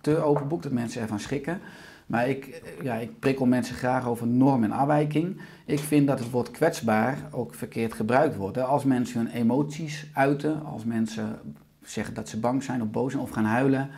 [0.00, 1.60] te open boek, dat mensen ervan schrikken.
[2.06, 5.40] Maar ik, ja, ik prikkel mensen graag over norm en afwijking.
[5.64, 8.56] Ik vind dat het woord kwetsbaar ook verkeerd gebruikt wordt.
[8.56, 8.62] Hè.
[8.62, 11.38] Als mensen hun emoties uiten, als mensen
[11.86, 13.90] zeggen dat ze bang zijn of boos zijn of gaan huilen,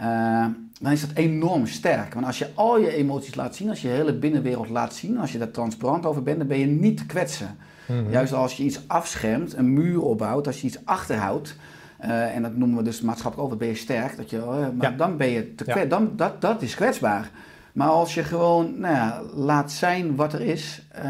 [0.00, 0.46] uh,
[0.80, 2.14] dan is dat enorm sterk.
[2.14, 5.18] Want als je al je emoties laat zien, als je je hele binnenwereld laat zien,
[5.18, 7.56] als je daar transparant over bent, dan ben je niet te kwetsen.
[7.86, 8.10] Mm -hmm.
[8.10, 11.56] Juist als je iets afschermt, een muur opbouwt, als je iets achterhoudt,
[12.04, 14.90] uh, en dat noemen we dus maatschappelijk over, ben je sterk, dat je, uh, maar
[14.90, 14.96] ja.
[14.96, 15.88] dan ben je te kwetsbaar, ja.
[15.88, 17.30] dan, dat, dat is kwetsbaar.
[17.72, 21.04] Maar als je gewoon nou ja, laat zijn wat er is, uh,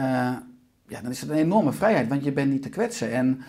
[0.87, 3.13] ja, dan is dat een enorme vrijheid, want je bent niet te kwetsen.
[3.13, 3.43] En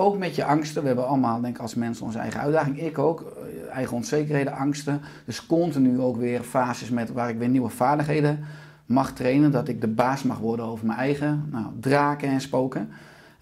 [0.00, 0.80] ook met je angsten.
[0.80, 2.80] We hebben allemaal, denk ik, als mensen onze eigen uitdaging.
[2.80, 3.20] Ik ook.
[3.20, 5.00] eh, Eigen onzekerheden, angsten.
[5.24, 8.44] Dus continu ook weer fases met waar ik weer nieuwe vaardigheden
[8.86, 9.50] mag trainen.
[9.50, 12.88] Dat ik de baas mag worden over mijn eigen nou, draken en spoken.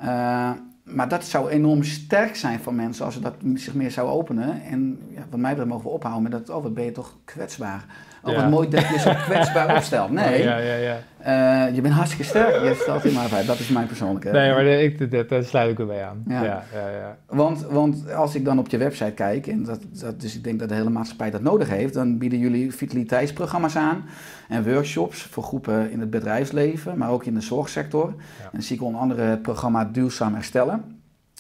[0.03, 0.51] Uh,
[0.83, 4.63] maar dat zou enorm sterk zijn voor mensen als ze dat zich meer zouden openen.
[4.63, 7.17] En ja, wat mij betreft mogen we ophouden met dat, oh wat ben je toch
[7.25, 7.85] kwetsbaar.
[8.23, 10.11] Oh wat mooi dat je zo kwetsbaar opstelt.
[10.11, 10.99] Nee, Ja, ja, ja.
[11.19, 12.63] eh, je bent hartstikke sterk.
[12.63, 13.45] Je stelt je maar bij.
[13.45, 14.31] Dat is mijn persoonlijke...
[14.31, 16.25] Nee, maar ik, dat, daar sluit ik erbij aan.
[16.29, 16.43] Ja.
[16.45, 17.17] Ja, ja, ja.
[17.27, 20.59] Want, want als ik dan op je website kijk, en dat, dat, dus ik denk
[20.59, 24.05] dat de hele maatschappij dat nodig heeft, dan bieden jullie vitaliteitsprogramma's aan
[24.49, 28.07] en workshops voor groepen in het bedrijfsleven, maar ook in de zorgsector.
[28.43, 30.97] En dan zie ik onder andere het programma Duurzaam Herstellen.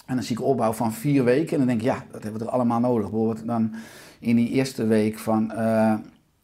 [0.06, 2.40] En dan zie ik opbouw van vier weken en dan denk ik, ja, dat hebben
[2.40, 3.10] we er allemaal nodig.
[3.10, 3.74] Bijvoorbeeld dan
[4.20, 5.94] in die eerste week van, eh,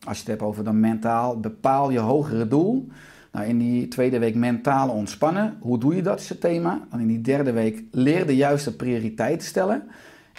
[0.04, 2.88] als je het hebt over dan mentaal, bepaal je hogere doel.
[3.32, 5.56] Nou, in die tweede week mentaal ontspannen.
[5.60, 6.86] Hoe doe je dat, is het thema.
[6.90, 9.82] Dan in die derde week leer de juiste prioriteiten stellen.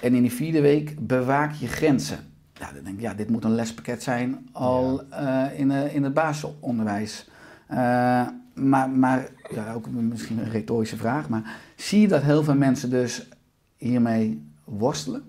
[0.02, 2.18] En in die vierde week bewaak je grenzen.
[2.54, 6.14] Ja, dan denk ik, ja, dit moet een lespakket zijn al eh, in, in het
[6.14, 7.30] basisonderwijs.
[7.68, 12.56] Eh, maar, maar ja, ook misschien een retorische vraag, maar zie je dat heel veel
[12.56, 13.30] mensen dus
[13.78, 15.24] hiermee worstelen?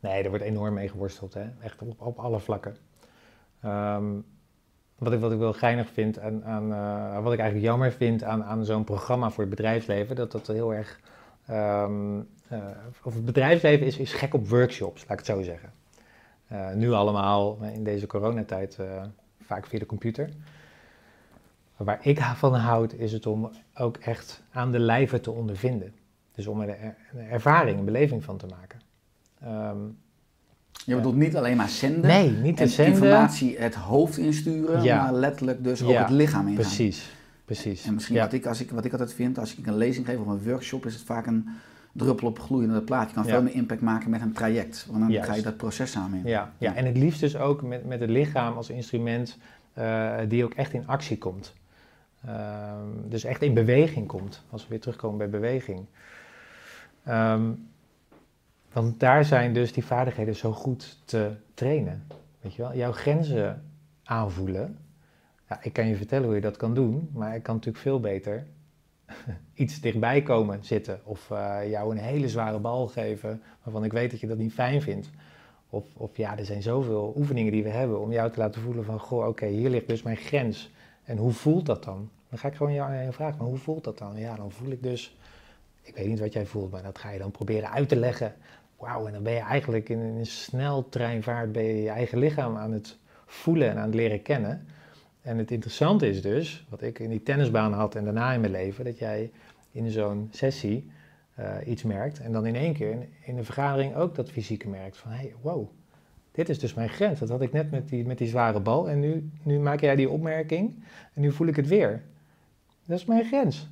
[0.00, 1.44] Nee, er wordt enorm mee geworsteld, hè?
[1.60, 2.76] echt op, op alle vlakken.
[3.62, 4.04] Ehm,
[4.98, 8.22] wat, ik, wat ik wel geinig vind, aan, aan, eh, wat ik eigenlijk jammer vind
[8.22, 11.00] aan, aan zo'n programma voor het bedrijfsleven, dat dat heel erg.
[11.46, 12.58] ehm, eh,
[13.02, 15.72] of het bedrijfsleven is, is gek op workshops, laat ik het zo zeggen.
[16.46, 18.78] Eh, nu allemaal in deze coronatijd
[19.40, 20.30] vaak via de computer.
[21.76, 25.94] Waar ik van houd, is het om ook echt aan de lijve te ondervinden.
[26.34, 28.80] Dus om er een ervaring, een beleving van te maken.
[29.40, 29.76] Ehm,
[30.88, 32.94] Je bedoelt niet alleen maar zenden nee, niet en zenden.
[32.94, 35.02] informatie het hoofd insturen, Ja.
[35.02, 36.54] maar letterlijk dus ook het lichaam ingaan.
[36.54, 37.10] Precies,
[37.44, 37.84] precies.
[37.84, 38.22] En misschien ja.
[38.22, 40.42] wat, ik, als ik, wat ik altijd vind, als ik een lezing geef of een
[40.44, 41.48] workshop, is het vaak een
[41.92, 43.08] druppel op gloeiende plaat.
[43.08, 45.28] Je kan veel meer impact maken met een traject, want dan Juist.
[45.28, 46.30] ga je dat proces samen in.
[46.30, 49.38] Ja, ja, en het liefst dus ook met, met het lichaam als instrument
[49.72, 51.52] eh, die ook echt in actie komt.
[52.26, 55.84] Ehm, dus echt in beweging komt, als we weer terugkomen bij beweging.
[57.04, 57.42] Ehm,
[58.80, 62.06] want daar zijn dus die vaardigheden zo goed te trainen.
[62.40, 63.70] Weet je wel, jouw grenzen
[64.04, 64.78] aanvoelen.
[65.48, 68.00] Ja, ik kan je vertellen hoe je dat kan doen, maar ik kan natuurlijk veel
[68.00, 68.46] beter
[69.54, 71.00] iets dichtbij komen zitten.
[71.04, 74.52] Of eh, jou een hele zware bal geven waarvan ik weet dat je dat niet
[74.52, 75.10] fijn vindt.
[75.70, 78.84] Of, of ja, er zijn zoveel oefeningen die we hebben om jou te laten voelen
[78.84, 80.70] van, goh, oké, hier ligt dus mijn grens.
[81.04, 82.10] En hoe voelt dat dan?
[82.28, 84.18] Dan ga ik gewoon jou aan je vragen, maar hoe voelt dat dan?
[84.18, 85.16] Ja, dan voel ik dus,
[85.82, 88.34] ik weet niet wat jij voelt, maar dat ga je dan proberen uit te leggen.
[88.78, 92.72] Wauw, en dan ben je eigenlijk in een sneltreinvaart ben je je eigen lichaam aan
[92.72, 94.66] het voelen en aan het leren kennen.
[95.22, 98.52] En het interessante is dus, wat ik in die tennisbaan had en daarna in mijn
[98.52, 99.30] leven, dat jij
[99.70, 100.90] in zo'n sessie
[101.34, 102.90] eh, iets merkt en dan in één keer
[103.24, 104.96] in, een vergadering ook dat fysieke merkt.
[104.96, 105.68] Van hey, wow,
[106.30, 107.18] dit is dus mijn grens.
[107.18, 109.96] Dat had ik net met die, met die zware bal en nu, nu maak jij
[109.96, 112.02] die opmerking en nu voel ik het weer.
[112.86, 113.68] Dat is mijn grens.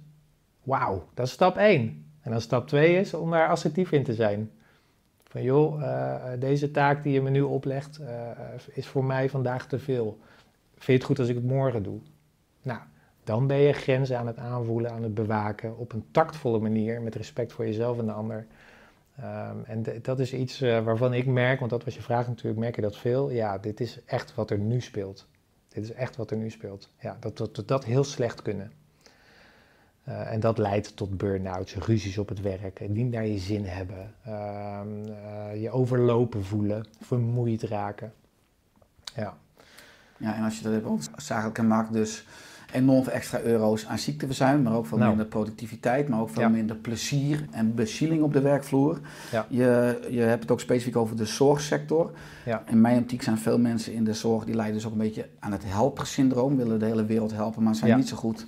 [0.62, 2.04] Wauw, dat is stap 1.
[2.20, 4.50] En dan stap 2 is om daar assertief in te zijn.
[5.28, 8.30] Van joh, eh, deze taak die je me nu oplegt eh,
[8.72, 10.18] is voor mij vandaag te veel.
[10.70, 11.98] Vind je het goed als ik het morgen doe?
[12.62, 12.80] Nou,
[13.24, 17.14] dan ben je grenzen aan het aanvoelen, aan het bewaken op een tactvolle manier, met
[17.14, 18.46] respect voor jezelf en de ander.
[19.16, 22.58] Ehm, en dat is iets eh, waarvan ik merk, want dat was je vraag natuurlijk,
[22.58, 23.30] merk je dat veel?
[23.30, 25.26] Ja, dit is echt wat er nu speelt.
[25.68, 26.90] Dit is echt wat er nu speelt.
[27.00, 28.72] Ja, dat dat, dat, dat heel slecht kunnen.
[30.06, 34.14] Eh, en dat leidt tot burn-outs, ruzies op het werk, niet naar je zin hebben,
[34.24, 38.12] eh, je overlopen voelen, vermoeid raken.
[39.14, 39.36] Ja,
[40.18, 42.26] Ja, en als je dat hebt over zakelijke markt, dus
[42.72, 45.08] enorm veel extra euro's aan ziekteverzuim, maar ook veel Nou.
[45.08, 46.48] minder productiviteit, maar ook veel Ja.
[46.48, 49.00] minder plezier en bezieling op de werkvloer.
[49.32, 49.46] Ja.
[49.48, 52.10] Je, je hebt het ook specifiek over de zorgsector.
[52.44, 52.62] Ja.
[52.68, 55.28] In mijn optiek zijn veel mensen in de zorg die lijden dus ook een beetje
[55.38, 58.46] aan het helpersyndroom, willen de hele wereld helpen, maar zijn niet zo goed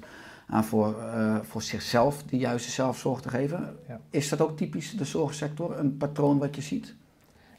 [0.51, 3.77] aan voor, eh, voor zichzelf de juiste zelfzorg te geven.
[3.89, 4.01] Ja.
[4.11, 6.95] Is dat ook typisch de zorgsector, een patroon wat je ziet?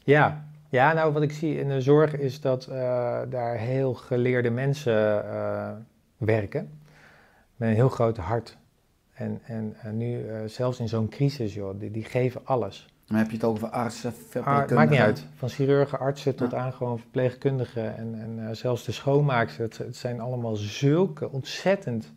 [0.04, 0.44] Ja.
[0.68, 2.76] ja, nou wat ik zie in de zorg is dat eh,
[3.28, 5.70] daar heel geleerde mensen eh,
[6.16, 6.70] werken.
[7.56, 8.56] Met een heel groot hart.
[9.12, 12.88] En, en, en nu zelfs in zo'n crisis, joh, die, die geven alles.
[13.06, 14.74] Dan heb je het over artsen, Ah, verpleegkundigen.
[14.76, 15.26] maakt niet uit.
[15.34, 16.56] Van chirurgen, artsen tot Ja.
[16.58, 19.56] aan gewoon verpleegkundigen en, en zelfs de schoonmaakers.
[19.56, 22.12] Het, het zijn allemaal zulke ontzettend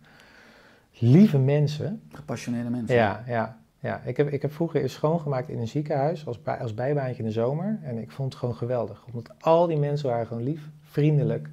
[0.99, 2.01] lieve mensen.
[2.13, 2.95] Gepassioneerde mensen.
[2.95, 4.01] Ja, ja, ja.
[4.05, 7.25] Ik, heb, ik heb vroeger eens schoongemaakt in een ziekenhuis als, bij, als bijbaantje in
[7.27, 7.79] de zomer.
[7.83, 9.05] En ik vond het gewoon geweldig.
[9.05, 11.49] Omdat al die mensen waren gewoon lief, vriendelijk.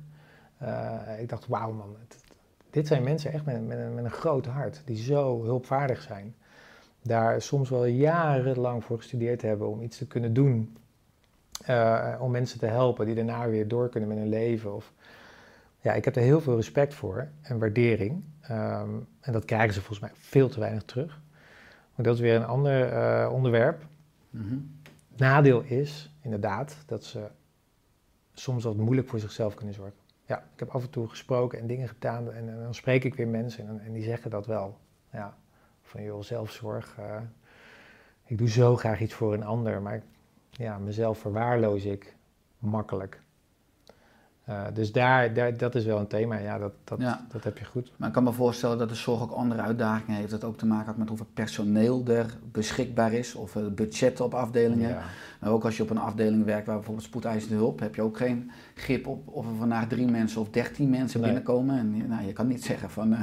[0.58, 2.18] Eh, ik dacht, wauw man, het-
[2.70, 4.82] dit zijn mensen echt met, met, een, met een groot hart.
[4.84, 6.34] Die zo hulpvaardig zijn.
[7.02, 10.76] Daar soms wel jarenlang voor gestudeerd hebben om iets te kunnen doen.
[11.64, 14.74] eh, om mensen te helpen die daarna weer door kunnen met hun leven.
[14.74, 14.92] Of,
[15.80, 18.22] ja, ik heb er heel veel respect voor en waardering.
[18.50, 18.90] Ehm,
[19.20, 21.20] en dat krijgen ze volgens mij veel te weinig terug.
[21.94, 23.86] Maar dat is weer een ander eh, onderwerp.
[24.30, 24.56] Mhm.
[25.16, 27.28] Nadeel is inderdaad dat ze
[28.32, 29.98] soms wat moeilijk voor zichzelf kunnen zorgen.
[30.26, 33.14] Ja, ik heb af en toe gesproken en dingen gedaan en, en dan spreek ik
[33.14, 34.78] weer mensen en, en die zeggen dat wel.
[35.12, 35.36] Ja,
[35.82, 36.96] van joh, zelfzorg.
[36.98, 37.16] eh,
[38.24, 40.02] ik doe zo graag iets voor een ander, maar
[40.50, 42.16] ja, mezelf verwaarloos ik
[42.58, 43.20] makkelijk.
[44.50, 47.26] Eh, dus daar, daar, dat is wel een thema, ja, dat, dat, Ja.
[47.32, 47.92] dat heb je goed.
[47.96, 50.30] Maar ik kan me voorstellen dat de zorg ook andere uitdagingen heeft.
[50.30, 53.34] Dat ook te maken had met hoeveel personeel er beschikbaar is.
[53.34, 54.88] Of het budget op afdelingen.
[54.88, 55.02] Ja.
[55.40, 57.80] Maar ook als je op een afdeling werkt waar bijvoorbeeld spoedeisende hulp.
[57.80, 61.28] Heb je ook geen grip op of er vandaag drie mensen of dertien mensen Nee.
[61.30, 61.78] binnenkomen.
[61.78, 63.12] En je- nou, je kan niet zeggen van...
[63.12, 63.20] eh,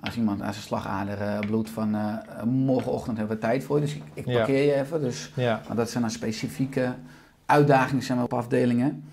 [0.00, 1.94] als iemand aan zijn slagader eh, bloedt van...
[1.94, 3.82] eh, morgenochtend hebben we tijd voor je.
[3.82, 4.36] Dus ik, ik Ja.
[4.36, 5.00] parkeer je even.
[5.00, 5.60] Dus Ja.
[5.66, 6.94] maar dat zijn dan specifieke
[7.46, 9.04] uitdagingen zeg maar, op afdelingen.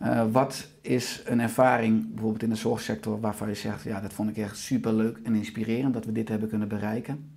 [0.00, 4.30] Eh, wat is een ervaring bijvoorbeeld in de zorgsector waarvan je zegt, ja, dat vond
[4.30, 7.30] ik echt super leuk en inspirerend dat we dit hebben kunnen bereiken?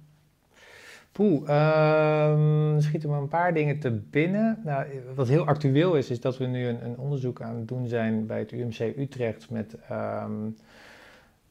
[1.12, 4.60] Poeh, ehm, er schieten me een paar dingen te binnen.
[4.64, 4.86] Nou,
[5.16, 8.26] wat heel actueel is, is dat we nu een, een onderzoek aan het doen zijn
[8.26, 10.32] bij het UMC Utrecht met ehm,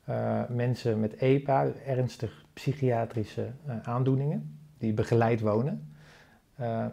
[0.04, 5.86] eh, mensen met EPA, ernstig psychiatrische eh, aandoeningen, die begeleid wonen.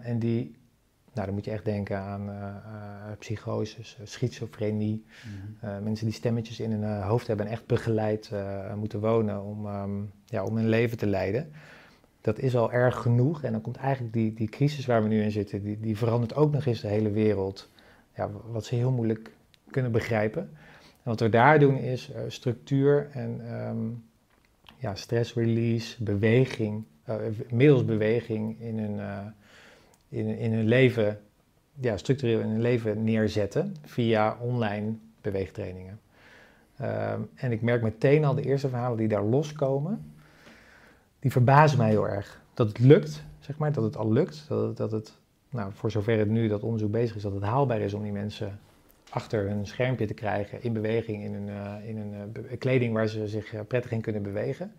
[0.01, 0.58] En die
[1.19, 2.55] Nou, dan moet je echt denken aan uh,
[3.17, 5.05] psychoses, schizofrenie.
[5.59, 5.83] Mhm.
[5.83, 8.31] mensen die stemmetjes in hun hoofd hebben en echt begeleid
[8.75, 11.51] moeten wonen om, um, ja, om hun leven te leiden.
[12.21, 13.43] Dat is al erg genoeg.
[13.43, 16.35] En dan komt eigenlijk die, die crisis waar we nu in zitten, die, die verandert
[16.35, 17.69] ook nog eens de hele wereld.
[18.15, 19.31] Ja, wat ze heel moeilijk
[19.71, 20.41] kunnen begrijpen.
[20.81, 24.03] En wat we daar doen is structuur en um,
[24.77, 26.83] ja, stress release, beweging,
[27.49, 28.99] middels beweging in hun
[30.09, 31.19] in, in hun leven,
[31.79, 35.99] ja, structureel in hun leven neerzetten via online beweegtrainingen.
[36.77, 40.13] Ehm, en ik merk meteen al de eerste verhalen die daar loskomen,
[41.19, 42.41] die verbazen mij heel erg.
[42.53, 44.45] Dat het lukt, zeg maar, dat het al lukt.
[44.47, 45.13] Dat het, dat het
[45.49, 48.11] nou, voor zover het nu dat onderzoek bezig is, dat het haalbaar is om die
[48.11, 48.59] mensen
[49.09, 53.07] achter hun schermpje te krijgen in beweging, in een, uh, in een uh, kleding waar
[53.07, 54.73] ze zich uh, prettig in kunnen bewegen.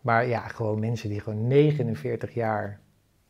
[0.00, 2.80] Maar ja, gewoon mensen die gewoon 49 jaar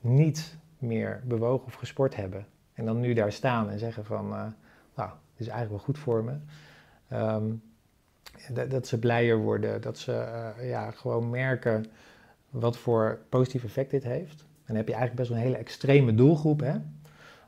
[0.00, 2.46] niet meer bewogen of gesport hebben.
[2.72, 4.46] En dan nu daar staan en zeggen van, uh,
[4.94, 6.34] nou, dit is eigenlijk wel goed voor me.
[7.08, 7.52] Ehm,
[8.52, 10.12] dat, dat, ze blijer worden, dat ze
[10.58, 11.84] uh, ja, gewoon merken
[12.50, 14.40] wat voor positief effect dit heeft.
[14.40, 16.60] En dan heb je eigenlijk best wel een hele extreme doelgroep.
[16.60, 16.74] Hè?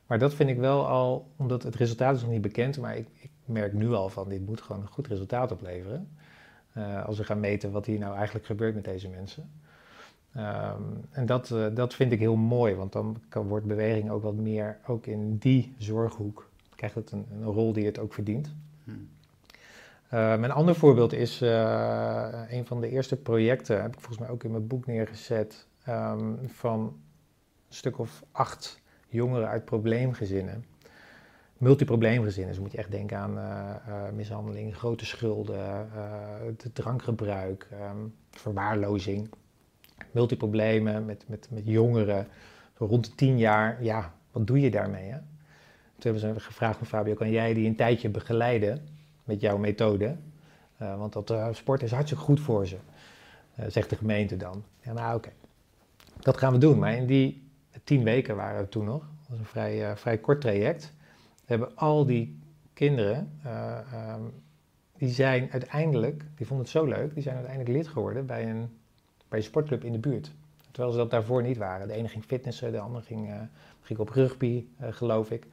[0.06, 3.08] Maar dat vind ik wel al, omdat het resultaat is nog niet bekend, maar ik,
[3.20, 6.08] ik merk nu al van dit moet gewoon een goed resultaat opleveren.
[6.76, 9.50] Uh, als we gaan meten wat hier nou eigenlijk gebeurt met deze mensen.
[10.34, 14.22] Ehm, en dat, uh, dat vind ik heel mooi, want dan kan, wordt beweging ook
[14.22, 18.54] wat meer, ook in die zorghoek, krijgt het een, een rol die het ook verdient.
[18.84, 19.08] Hmm.
[20.12, 24.28] Um, een ander voorbeeld is uh, een van de eerste projecten, heb ik volgens mij
[24.28, 30.64] ook in mijn boek neergezet, um, van een stuk of acht jongeren uit probleemgezinnen.
[31.58, 33.74] Multiprobleemgezinnen, dus moet je echt denken aan uh,
[34.14, 35.88] mishandeling, grote schulden,
[36.72, 37.68] drankgebruik,
[38.30, 39.28] verwaarlozing
[40.12, 42.26] multiproblemen met, met, met jongeren,
[42.76, 43.84] zo rond de tien jaar.
[43.84, 45.10] Ja, wat doe je daarmee?
[45.10, 45.18] Hè?
[45.98, 48.88] Toen hebben ze gevraagd van Fabio, kan jij die een tijdje begeleiden
[49.24, 50.16] met jouw methode?
[50.82, 52.76] Uh, want dat uh, sport is hartstikke goed voor ze,
[53.58, 54.64] uh, zegt de gemeente dan.
[54.80, 55.30] Ja, nou oké,
[56.20, 56.78] dat gaan we doen.
[56.78, 57.50] Maar in die
[57.84, 60.92] tien weken waren we toen nog, dat was een vrij, vrij kort traject,
[61.44, 62.38] hebben al die
[62.74, 63.40] kinderen,
[64.16, 64.32] um,
[64.96, 68.70] die zijn uiteindelijk, die vonden het zo leuk, die zijn uiteindelijk lid geworden bij een
[69.32, 70.32] bij een sportclub in de buurt.
[70.70, 71.88] Terwijl ze dat daarvoor niet waren.
[71.88, 73.40] De ene ging fitnessen, de andere ging, uh,
[73.80, 75.44] ging op rugby, uh, geloof ik.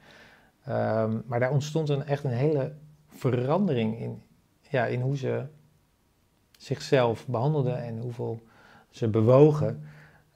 [0.68, 2.72] Um, maar daar ontstond een, echt een hele
[3.08, 4.22] verandering in,
[4.68, 5.44] ja, in hoe ze
[6.58, 8.40] zichzelf behandelden en hoeveel
[8.90, 9.82] ze bewogen.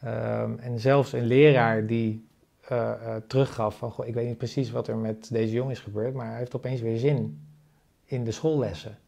[0.05, 2.27] Um, en zelfs een leraar die
[2.73, 6.15] uh, teruggaf van, goh, ik weet niet precies wat er met deze jongen is gebeurd,
[6.15, 7.47] maar hij heeft opeens weer zin
[8.05, 8.99] in de schoollessen.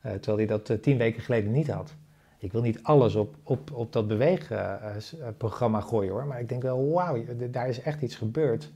[0.00, 1.94] terwijl hij dat tien weken geleden niet had
[2.42, 6.90] ik wil niet alles op, op, op dat beweegprogramma gooien hoor, maar ik denk wel,
[6.90, 8.72] wauw, daar is echt iets gebeurd.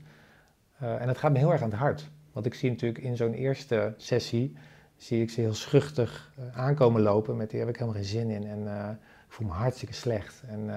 [0.81, 2.09] Uh, en dat gaat me heel erg aan het hart.
[2.31, 4.57] Want ik zie natuurlijk in zo'n eerste sessie,
[4.95, 8.47] zie ik ze heel schuchtig aankomen lopen met, hier heb ik helemaal geen zin in
[8.47, 8.89] en uh,
[9.27, 10.43] ik voel me hartstikke slecht.
[10.47, 10.69] En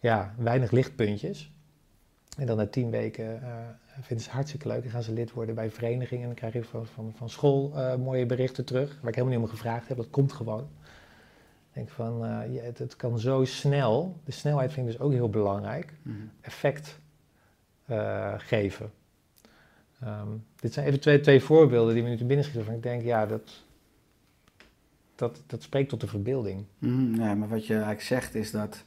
[0.00, 1.54] ja, weinig lichtpuntjes.
[2.38, 3.40] En dan na tien weken
[4.00, 6.22] vinden ze hartstikke leuk en gaan ze lid worden bij verenigingen.
[6.22, 9.48] En dan krijg je van, van, van school mooie berichten terug, waar ik helemaal niet
[9.48, 9.96] om gevraagd heb.
[9.96, 10.68] Dat komt gewoon
[11.76, 15.12] denk van, uh, ja, het, het, kan zo snel, de snelheid vind ik dus ook
[15.12, 16.16] heel belangrijk, mhm.
[16.40, 16.98] effect
[17.90, 18.90] uh, geven.
[20.04, 22.66] Um, dit zijn even twee, twee voorbeelden die me nu te binnen schieten.
[22.66, 23.64] Van ik denk, ja, dat,
[25.14, 26.64] dat, dat spreekt tot de verbeelding.
[26.78, 28.84] Mm, ja, maar wat je eigenlijk zegt is dat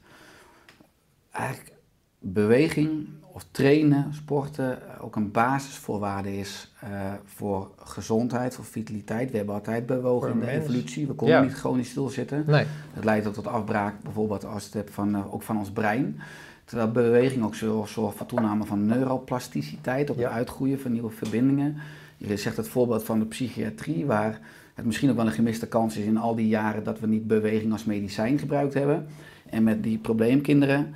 [1.31, 1.71] eigenlijk
[2.19, 6.89] beweging of trainen, sporten ook een basisvoorwaarde is uh,
[7.25, 9.31] voor gezondheid, voor vitaliteit.
[9.31, 11.07] We hebben altijd bewogen in de evolutie.
[11.07, 12.43] We konden niet chronisch stilzitten.
[12.47, 12.65] Nee.
[12.93, 16.19] Dat leidt ook tot afbraak, bijvoorbeeld als het hebt van, uh, ook van ons brein.
[16.65, 21.77] Terwijl beweging ook zorgt voor toename van neuroplasticiteit, op het uitgroeien van nieuwe verbindingen.
[22.17, 24.39] Je zegt het voorbeeld van de psychiatrie, waar
[24.73, 27.27] het misschien ook wel een gemiste kans is in al die jaren dat we niet
[27.27, 29.07] beweging als medicijn gebruikt hebben.
[29.49, 30.93] En met die probleemkinderen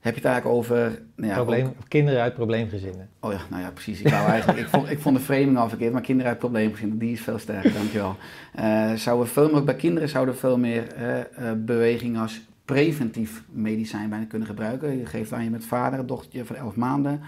[0.00, 1.02] heb je het eigenlijk over...
[1.14, 3.08] Nou ja, Probleem, kinderen uit probleemgezinnen.
[3.20, 4.00] Oh ja, nou ja, precies.
[4.00, 6.98] Ik, wou eigenlijk, ik, vond, ik vond de framing al verkeerd, maar kinderen uit probleemgezinnen,
[6.98, 8.16] die is veel sterker, dankjewel.
[8.58, 14.08] Uh, zouden veel meer, bij kinderen zouden we veel meer uh, beweging als preventief medicijn
[14.08, 14.98] bijna kunnen gebruiken.
[14.98, 17.20] Je geeft aan je met vader, een dochtertje van 11 maanden.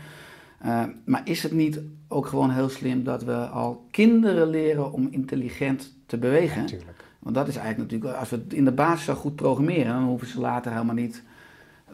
[1.05, 5.95] maar is het niet ook gewoon heel slim dat we al kinderen leren om intelligent
[6.07, 6.61] te bewegen?
[6.61, 7.05] Natuurlijk.
[7.19, 10.05] Want dat is eigenlijk natuurlijk, als we het in de basis zo goed programmeren, dan
[10.05, 11.23] hoeven ze later helemaal niet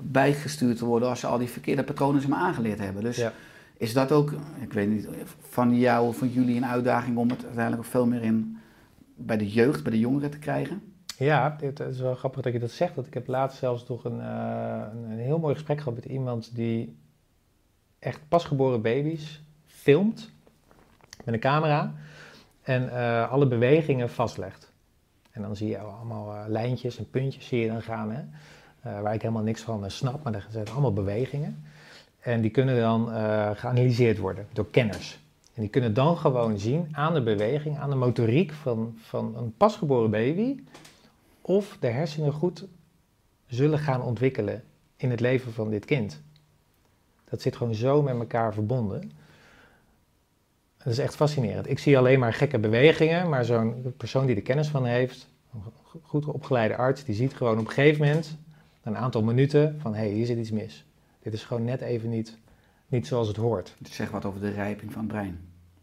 [0.01, 3.03] bijgestuurd te worden als ze al die verkeerde patronen ze maar aangeleerd hebben.
[3.03, 3.33] Dus ja.
[3.77, 5.09] is dat ook, ik weet niet,
[5.49, 8.59] van jou of van jullie een uitdaging om het uiteindelijk ook veel meer in
[9.15, 10.83] bij de jeugd, bij de jongeren te krijgen?
[11.19, 12.95] Ja, het is wel grappig dat je dat zegt.
[12.95, 16.55] Want ik heb laatst zelfs toch een, uh, een, heel mooi gesprek gehad met iemand
[16.55, 16.97] die
[17.99, 20.31] echt pasgeboren baby's filmt
[21.25, 21.95] met een camera
[22.63, 24.73] en eh, alle bewegingen vastlegt.
[25.31, 28.23] En dan zie je allemaal eh, lijntjes en puntjes zie je dan gaan, hè?
[28.87, 31.65] Eh, waar ik helemaal niks van eh, snap, maar dat zijn allemaal bewegingen.
[32.21, 35.19] En die kunnen dan eh, geanalyseerd worden door kenners.
[35.55, 39.57] En die kunnen dan gewoon zien aan de beweging, aan de motoriek van, van een
[39.57, 40.63] pasgeboren baby,
[41.41, 42.65] of de hersenen goed
[43.47, 44.63] zullen gaan ontwikkelen
[44.97, 46.23] in het leven van dit kind.
[47.25, 49.13] Dat zit gewoon zo met elkaar verbonden.
[50.77, 51.71] Dat is echt fascinerend.
[51.71, 55.63] Ik zie alleen maar gekke bewegingen, maar zo'n persoon die er kennis van heeft, een
[56.03, 58.39] goed opgeleide arts, die ziet gewoon op een gegeven moment,
[58.87, 60.85] een aantal minuten, van hé, hey, hier zit iets mis.
[61.23, 62.39] Dit is gewoon net even niet,
[62.87, 63.75] niet zoals het hoort.
[63.79, 65.39] Het zegt wat over de rijping van het brein.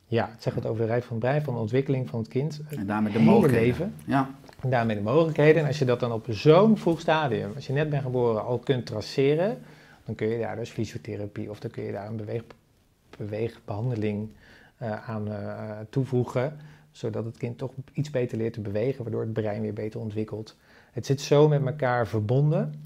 [0.06, 2.28] Ja, het zegt wat over de rijp van het brein, van de ontwikkeling van het
[2.28, 2.62] kind.
[2.70, 3.68] En daarmee de mogelijkheden.
[3.68, 3.94] leven.
[4.06, 4.30] Ja,
[4.62, 5.62] En daarmee de mogelijkheden.
[5.62, 8.60] En als je dat dan op zo'n vroeg stadium, als je net bent geboren, al
[8.60, 9.58] kunt traceren,
[10.06, 12.44] dan kun je daar dus fysiotherapie of dan kun je daar een beweeg,
[13.18, 14.30] beweegbehandeling
[14.78, 16.58] eh, aan eh, toevoegen,
[16.92, 20.56] zodat het kind toch iets beter leert te bewegen, waardoor het brein weer beter ontwikkelt.
[20.94, 22.84] Het zit zo met elkaar verbonden,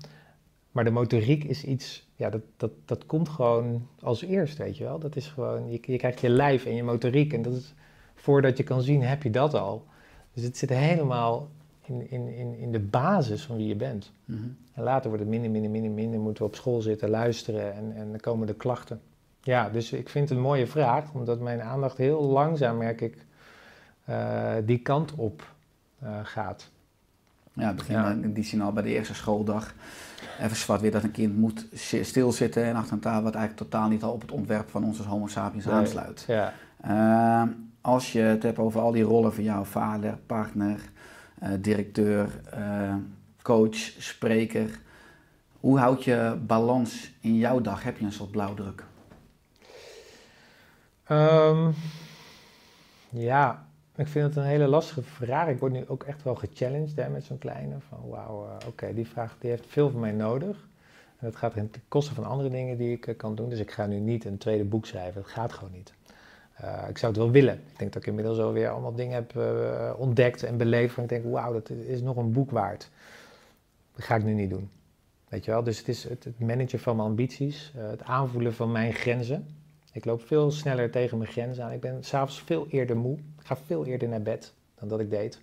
[0.72, 4.84] maar de motoriek is iets, ja, dat, dat, dat komt gewoon als eerst, weet je
[4.84, 5.00] wel.
[5.00, 7.74] Dat is gewoon, je, je krijgt je lijf en je motoriek en dat is,
[8.16, 9.86] voordat je kan zien, heb je dat al.
[10.34, 11.50] Dus het zit helemaal
[11.86, 14.12] in, in, in, in de basis van wie je bent.
[14.26, 14.48] Mhm.
[14.74, 16.20] En later wordt het minder, minder, minder, minder.
[16.20, 19.02] Moeten we op school zitten, luisteren en, en dan komen de klachten.
[19.42, 23.26] Ja, dus ik vind het een mooie vraag, omdat mijn aandacht heel langzaam, merk ik,
[24.06, 25.54] eh, die kant op
[26.00, 26.72] eh, gaat.
[27.58, 28.16] Ja, het begint Ja.
[28.28, 29.74] die zin al bij de eerste schooldag.
[30.42, 33.70] Even zwart weer dat een kind moet zi- stilzitten en achter een tafel wat eigenlijk
[33.70, 35.74] totaal niet al op het ontwerp van ons als homo sapiens Nee.
[35.74, 36.24] aansluit.
[36.28, 37.48] Ja, Ehm,
[37.82, 40.80] als je het hebt over al die rollen van jou, vader, partner,
[41.40, 42.94] eh, directeur, eh,
[43.42, 44.80] coach, spreker.
[45.60, 47.84] Hoe houd je balans in jouw dag?
[47.84, 48.84] Heb je een soort blauwdruk?
[51.04, 51.70] Ehm,
[53.10, 53.67] ja,
[53.98, 55.48] ik vind het een hele lastige vraag.
[55.48, 57.76] Ik word nu ook echt wel gechallenged hè, met zo'n kleine.
[57.90, 60.68] Van wauw, eh, oké, die vraag die heeft veel van mij nodig.
[61.20, 63.50] En dat gaat ten koste van andere dingen die ik eh, kan doen.
[63.50, 65.22] Dus ik ga nu niet een tweede boek schrijven.
[65.22, 65.94] Dat gaat gewoon niet.
[66.54, 67.54] Eh, ik zou het wel willen.
[67.54, 69.36] Ik denk dat ik inmiddels alweer allemaal dingen heb
[69.98, 70.94] ontdekt en beleefd.
[70.94, 72.90] Van ik denk, wauw, dat is nog een boek waard.
[73.96, 74.70] Dat ga ik nu niet doen.
[75.28, 75.64] Weet je wel?
[75.64, 77.74] Dus het is het, managen van mijn ambities.
[77.76, 79.48] het aanvoelen van mijn grenzen.
[79.98, 81.72] Ik loop veel sneller tegen mijn grenzen aan.
[81.72, 83.18] Ik ben s'avonds veel eerder moe.
[83.18, 85.42] Ik ga veel eerder naar bed dan dat ik deed.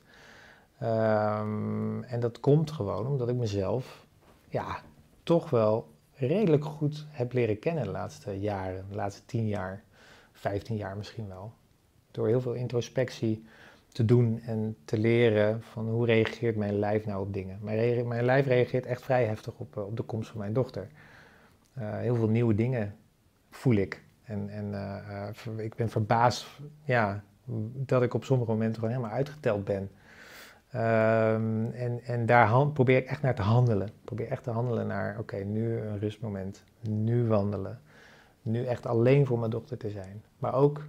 [0.78, 4.06] Ehm, en dat komt gewoon omdat ik mezelf
[4.48, 4.80] ja,
[5.22, 8.84] toch wel redelijk goed heb leren kennen de laatste jaren.
[8.88, 9.82] De laatste tien jaar,
[10.32, 11.52] vijftien jaar misschien wel.
[12.10, 13.44] Door heel veel introspectie
[13.92, 17.58] te doen en te leren van hoe reageert mijn lijf nou op dingen.
[17.62, 20.88] Mijn, mijn lijf reageert echt vrij heftig op, eh, op de komst van mijn dochter.
[21.72, 22.96] Eh, heel veel nieuwe dingen
[23.50, 24.03] voel ik.
[24.24, 26.46] En, en eh, eh, ik ben verbaasd
[26.84, 27.22] ja,
[27.74, 29.90] dat ik op sommige momenten gewoon helemaal uitgeteld ben.
[30.70, 33.88] Ehm, en en daar probeer ik echt naar te handelen.
[34.04, 36.64] Probeer echt te handelen naar, oké, nu een rustmoment.
[36.88, 37.80] Nu wandelen.
[38.42, 40.22] Nu echt alleen voor mijn dochter te zijn.
[40.38, 40.82] Maar ook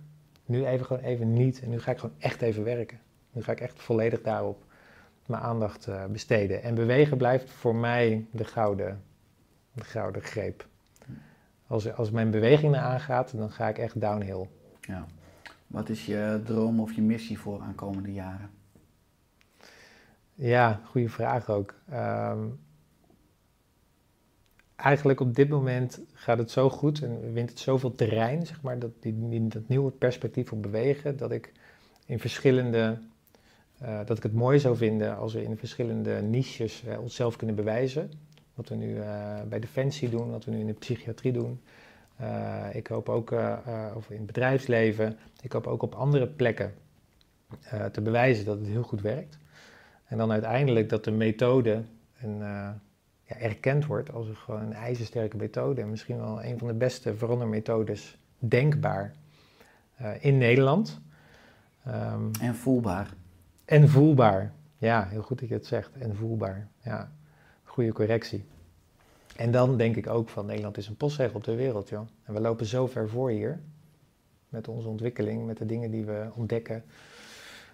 [0.46, 1.62] nu even gewoon even niet.
[1.62, 3.00] En nu ga ik gewoon echt even werken.
[3.32, 4.64] Nu ga ik echt volledig daarop
[5.26, 6.64] mijn aandacht eh, besteden.
[6.64, 9.04] En bewegen blijft voor mij de gouden,
[9.74, 10.68] de gouden greep.
[11.76, 14.48] Als, als mijn beweging naar aangaat, dan ga ik echt downhill.
[14.82, 15.06] Ja.
[15.68, 18.50] Wat is je droom of je missie voor aankomende jaren?
[20.34, 21.74] Ja, goede vraag ook.
[21.90, 22.44] Ehm,
[24.76, 28.80] eigenlijk op dit moment gaat het zo goed en wint het zoveel terrein, zeg maar,
[28.80, 31.52] dat, die, dat nieuwe perspectief op bewegen, dat ik
[32.06, 33.00] in verschillende,
[33.78, 37.56] eh, dat ik het mooi zou vinden als we in verschillende niches eh, onszelf kunnen
[37.56, 38.12] bewijzen.
[38.56, 41.62] Wat we nu eh, bij Defensie doen, wat we nu in de psychiatrie doen.
[42.16, 46.74] Eh, ik hoop ook, eh, of in het bedrijfsleven, ik hoop ook op andere plekken
[47.92, 49.38] te bewijzen dat het heel goed werkt.
[50.06, 51.84] En dan uiteindelijk dat de methode
[52.22, 52.38] een,
[53.24, 55.82] ja, erkend wordt als een, gewoon een ijzersterke methode.
[55.82, 59.14] En misschien wel een van de beste verandermethodes denkbaar
[60.20, 61.00] in Nederland.
[61.84, 63.14] Ehm, En voelbaar.
[63.66, 64.52] en voelbaar.
[64.78, 65.98] Ja, heel goed dat je het zegt.
[65.98, 66.68] En voelbaar.
[66.82, 67.12] Ja,
[67.76, 68.44] goede correctie.
[69.36, 72.08] En dan denk ik ook van Nederland is een postzegel op de wereld, joh.
[72.24, 73.60] En we lopen zo ver voor hier.
[74.50, 76.84] Met onze ontwikkeling, met de dingen die we ontdekken.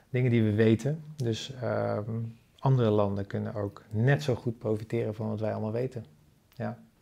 [0.09, 1.03] Dingen die we weten.
[1.15, 2.19] Dus ehm,
[2.59, 6.05] andere landen kunnen ook net zo goed profiteren van wat wij allemaal weten.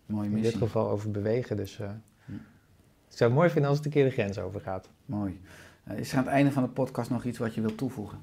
[0.05, 0.59] Mooie In dit missie.
[0.59, 1.55] geval over bewegen.
[1.55, 1.89] Dus eh,
[3.09, 4.89] ik zou het mooi vinden als het een keer de grens overgaat.
[5.05, 5.41] Mooi.
[5.83, 8.19] Eh, is er aan het einde van de podcast nog iets wat je wilt toevoegen?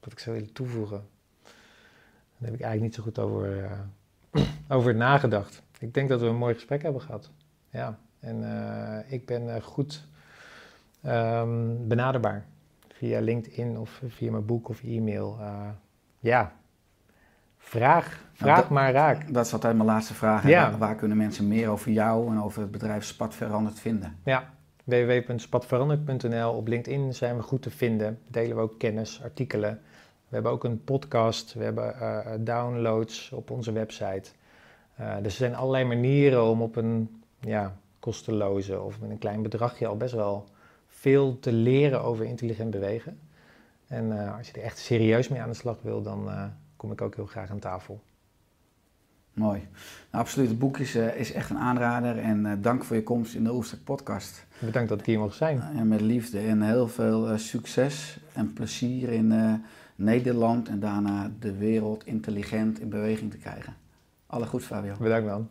[0.00, 1.02] Wat ik zou willen toevoegen.
[2.40, 4.42] Daar heb ik eigenlijk niet zo goed over, eh,
[4.76, 5.62] over nagedacht.
[5.78, 7.30] Ik denk dat we een mooi gesprek hebben gehad.
[7.70, 10.06] Ja, En eh, ik ben eh, goed
[11.02, 12.44] ehm, benaderbaar
[12.88, 15.38] via LinkedIn of via mijn boek of e-mail.
[16.18, 16.52] Ja,
[17.58, 19.32] vraag, vraag dat- maar raak.
[19.34, 20.46] Dat is altijd mijn laatste vraag.
[20.48, 20.70] Ja.
[20.70, 24.16] Waar, waar kunnen mensen meer over jou en over het bedrijf Spat Veranderd vinden?
[24.24, 24.50] Ja,
[24.84, 26.52] www.spatveranderd.nl.
[26.52, 28.18] Op LinkedIn zijn we goed te vinden.
[28.28, 29.80] Delen we ook kennis, artikelen.
[30.30, 31.54] We hebben ook een podcast.
[31.54, 34.30] We hebben eh, downloads op onze website.
[34.94, 39.42] Eh, dus er zijn allerlei manieren om op een ja, kosteloze of met een klein
[39.42, 40.48] bedragje al best wel
[40.86, 43.20] veel te leren over intelligent bewegen.
[43.86, 46.44] En eh, als je er echt serieus mee aan de slag wil, dan eh,
[46.76, 48.00] kom ik ook heel graag aan tafel.
[49.40, 49.58] Mooi.
[50.10, 53.02] Nou, absoluut, het boek is, eh, is echt een aanrader en eh, dank voor je
[53.02, 54.46] komst in de Oerstek podcast.
[54.58, 55.60] Bedankt dat ik hier mocht zijn.
[55.60, 59.52] En met liefde en heel veel eh, succes en plezier in eh,
[60.00, 63.74] Nederland en daarna de wereld intelligent in beweging te krijgen.
[64.26, 64.94] Alle goeds, Fabio.
[64.98, 65.50] Bedankt man.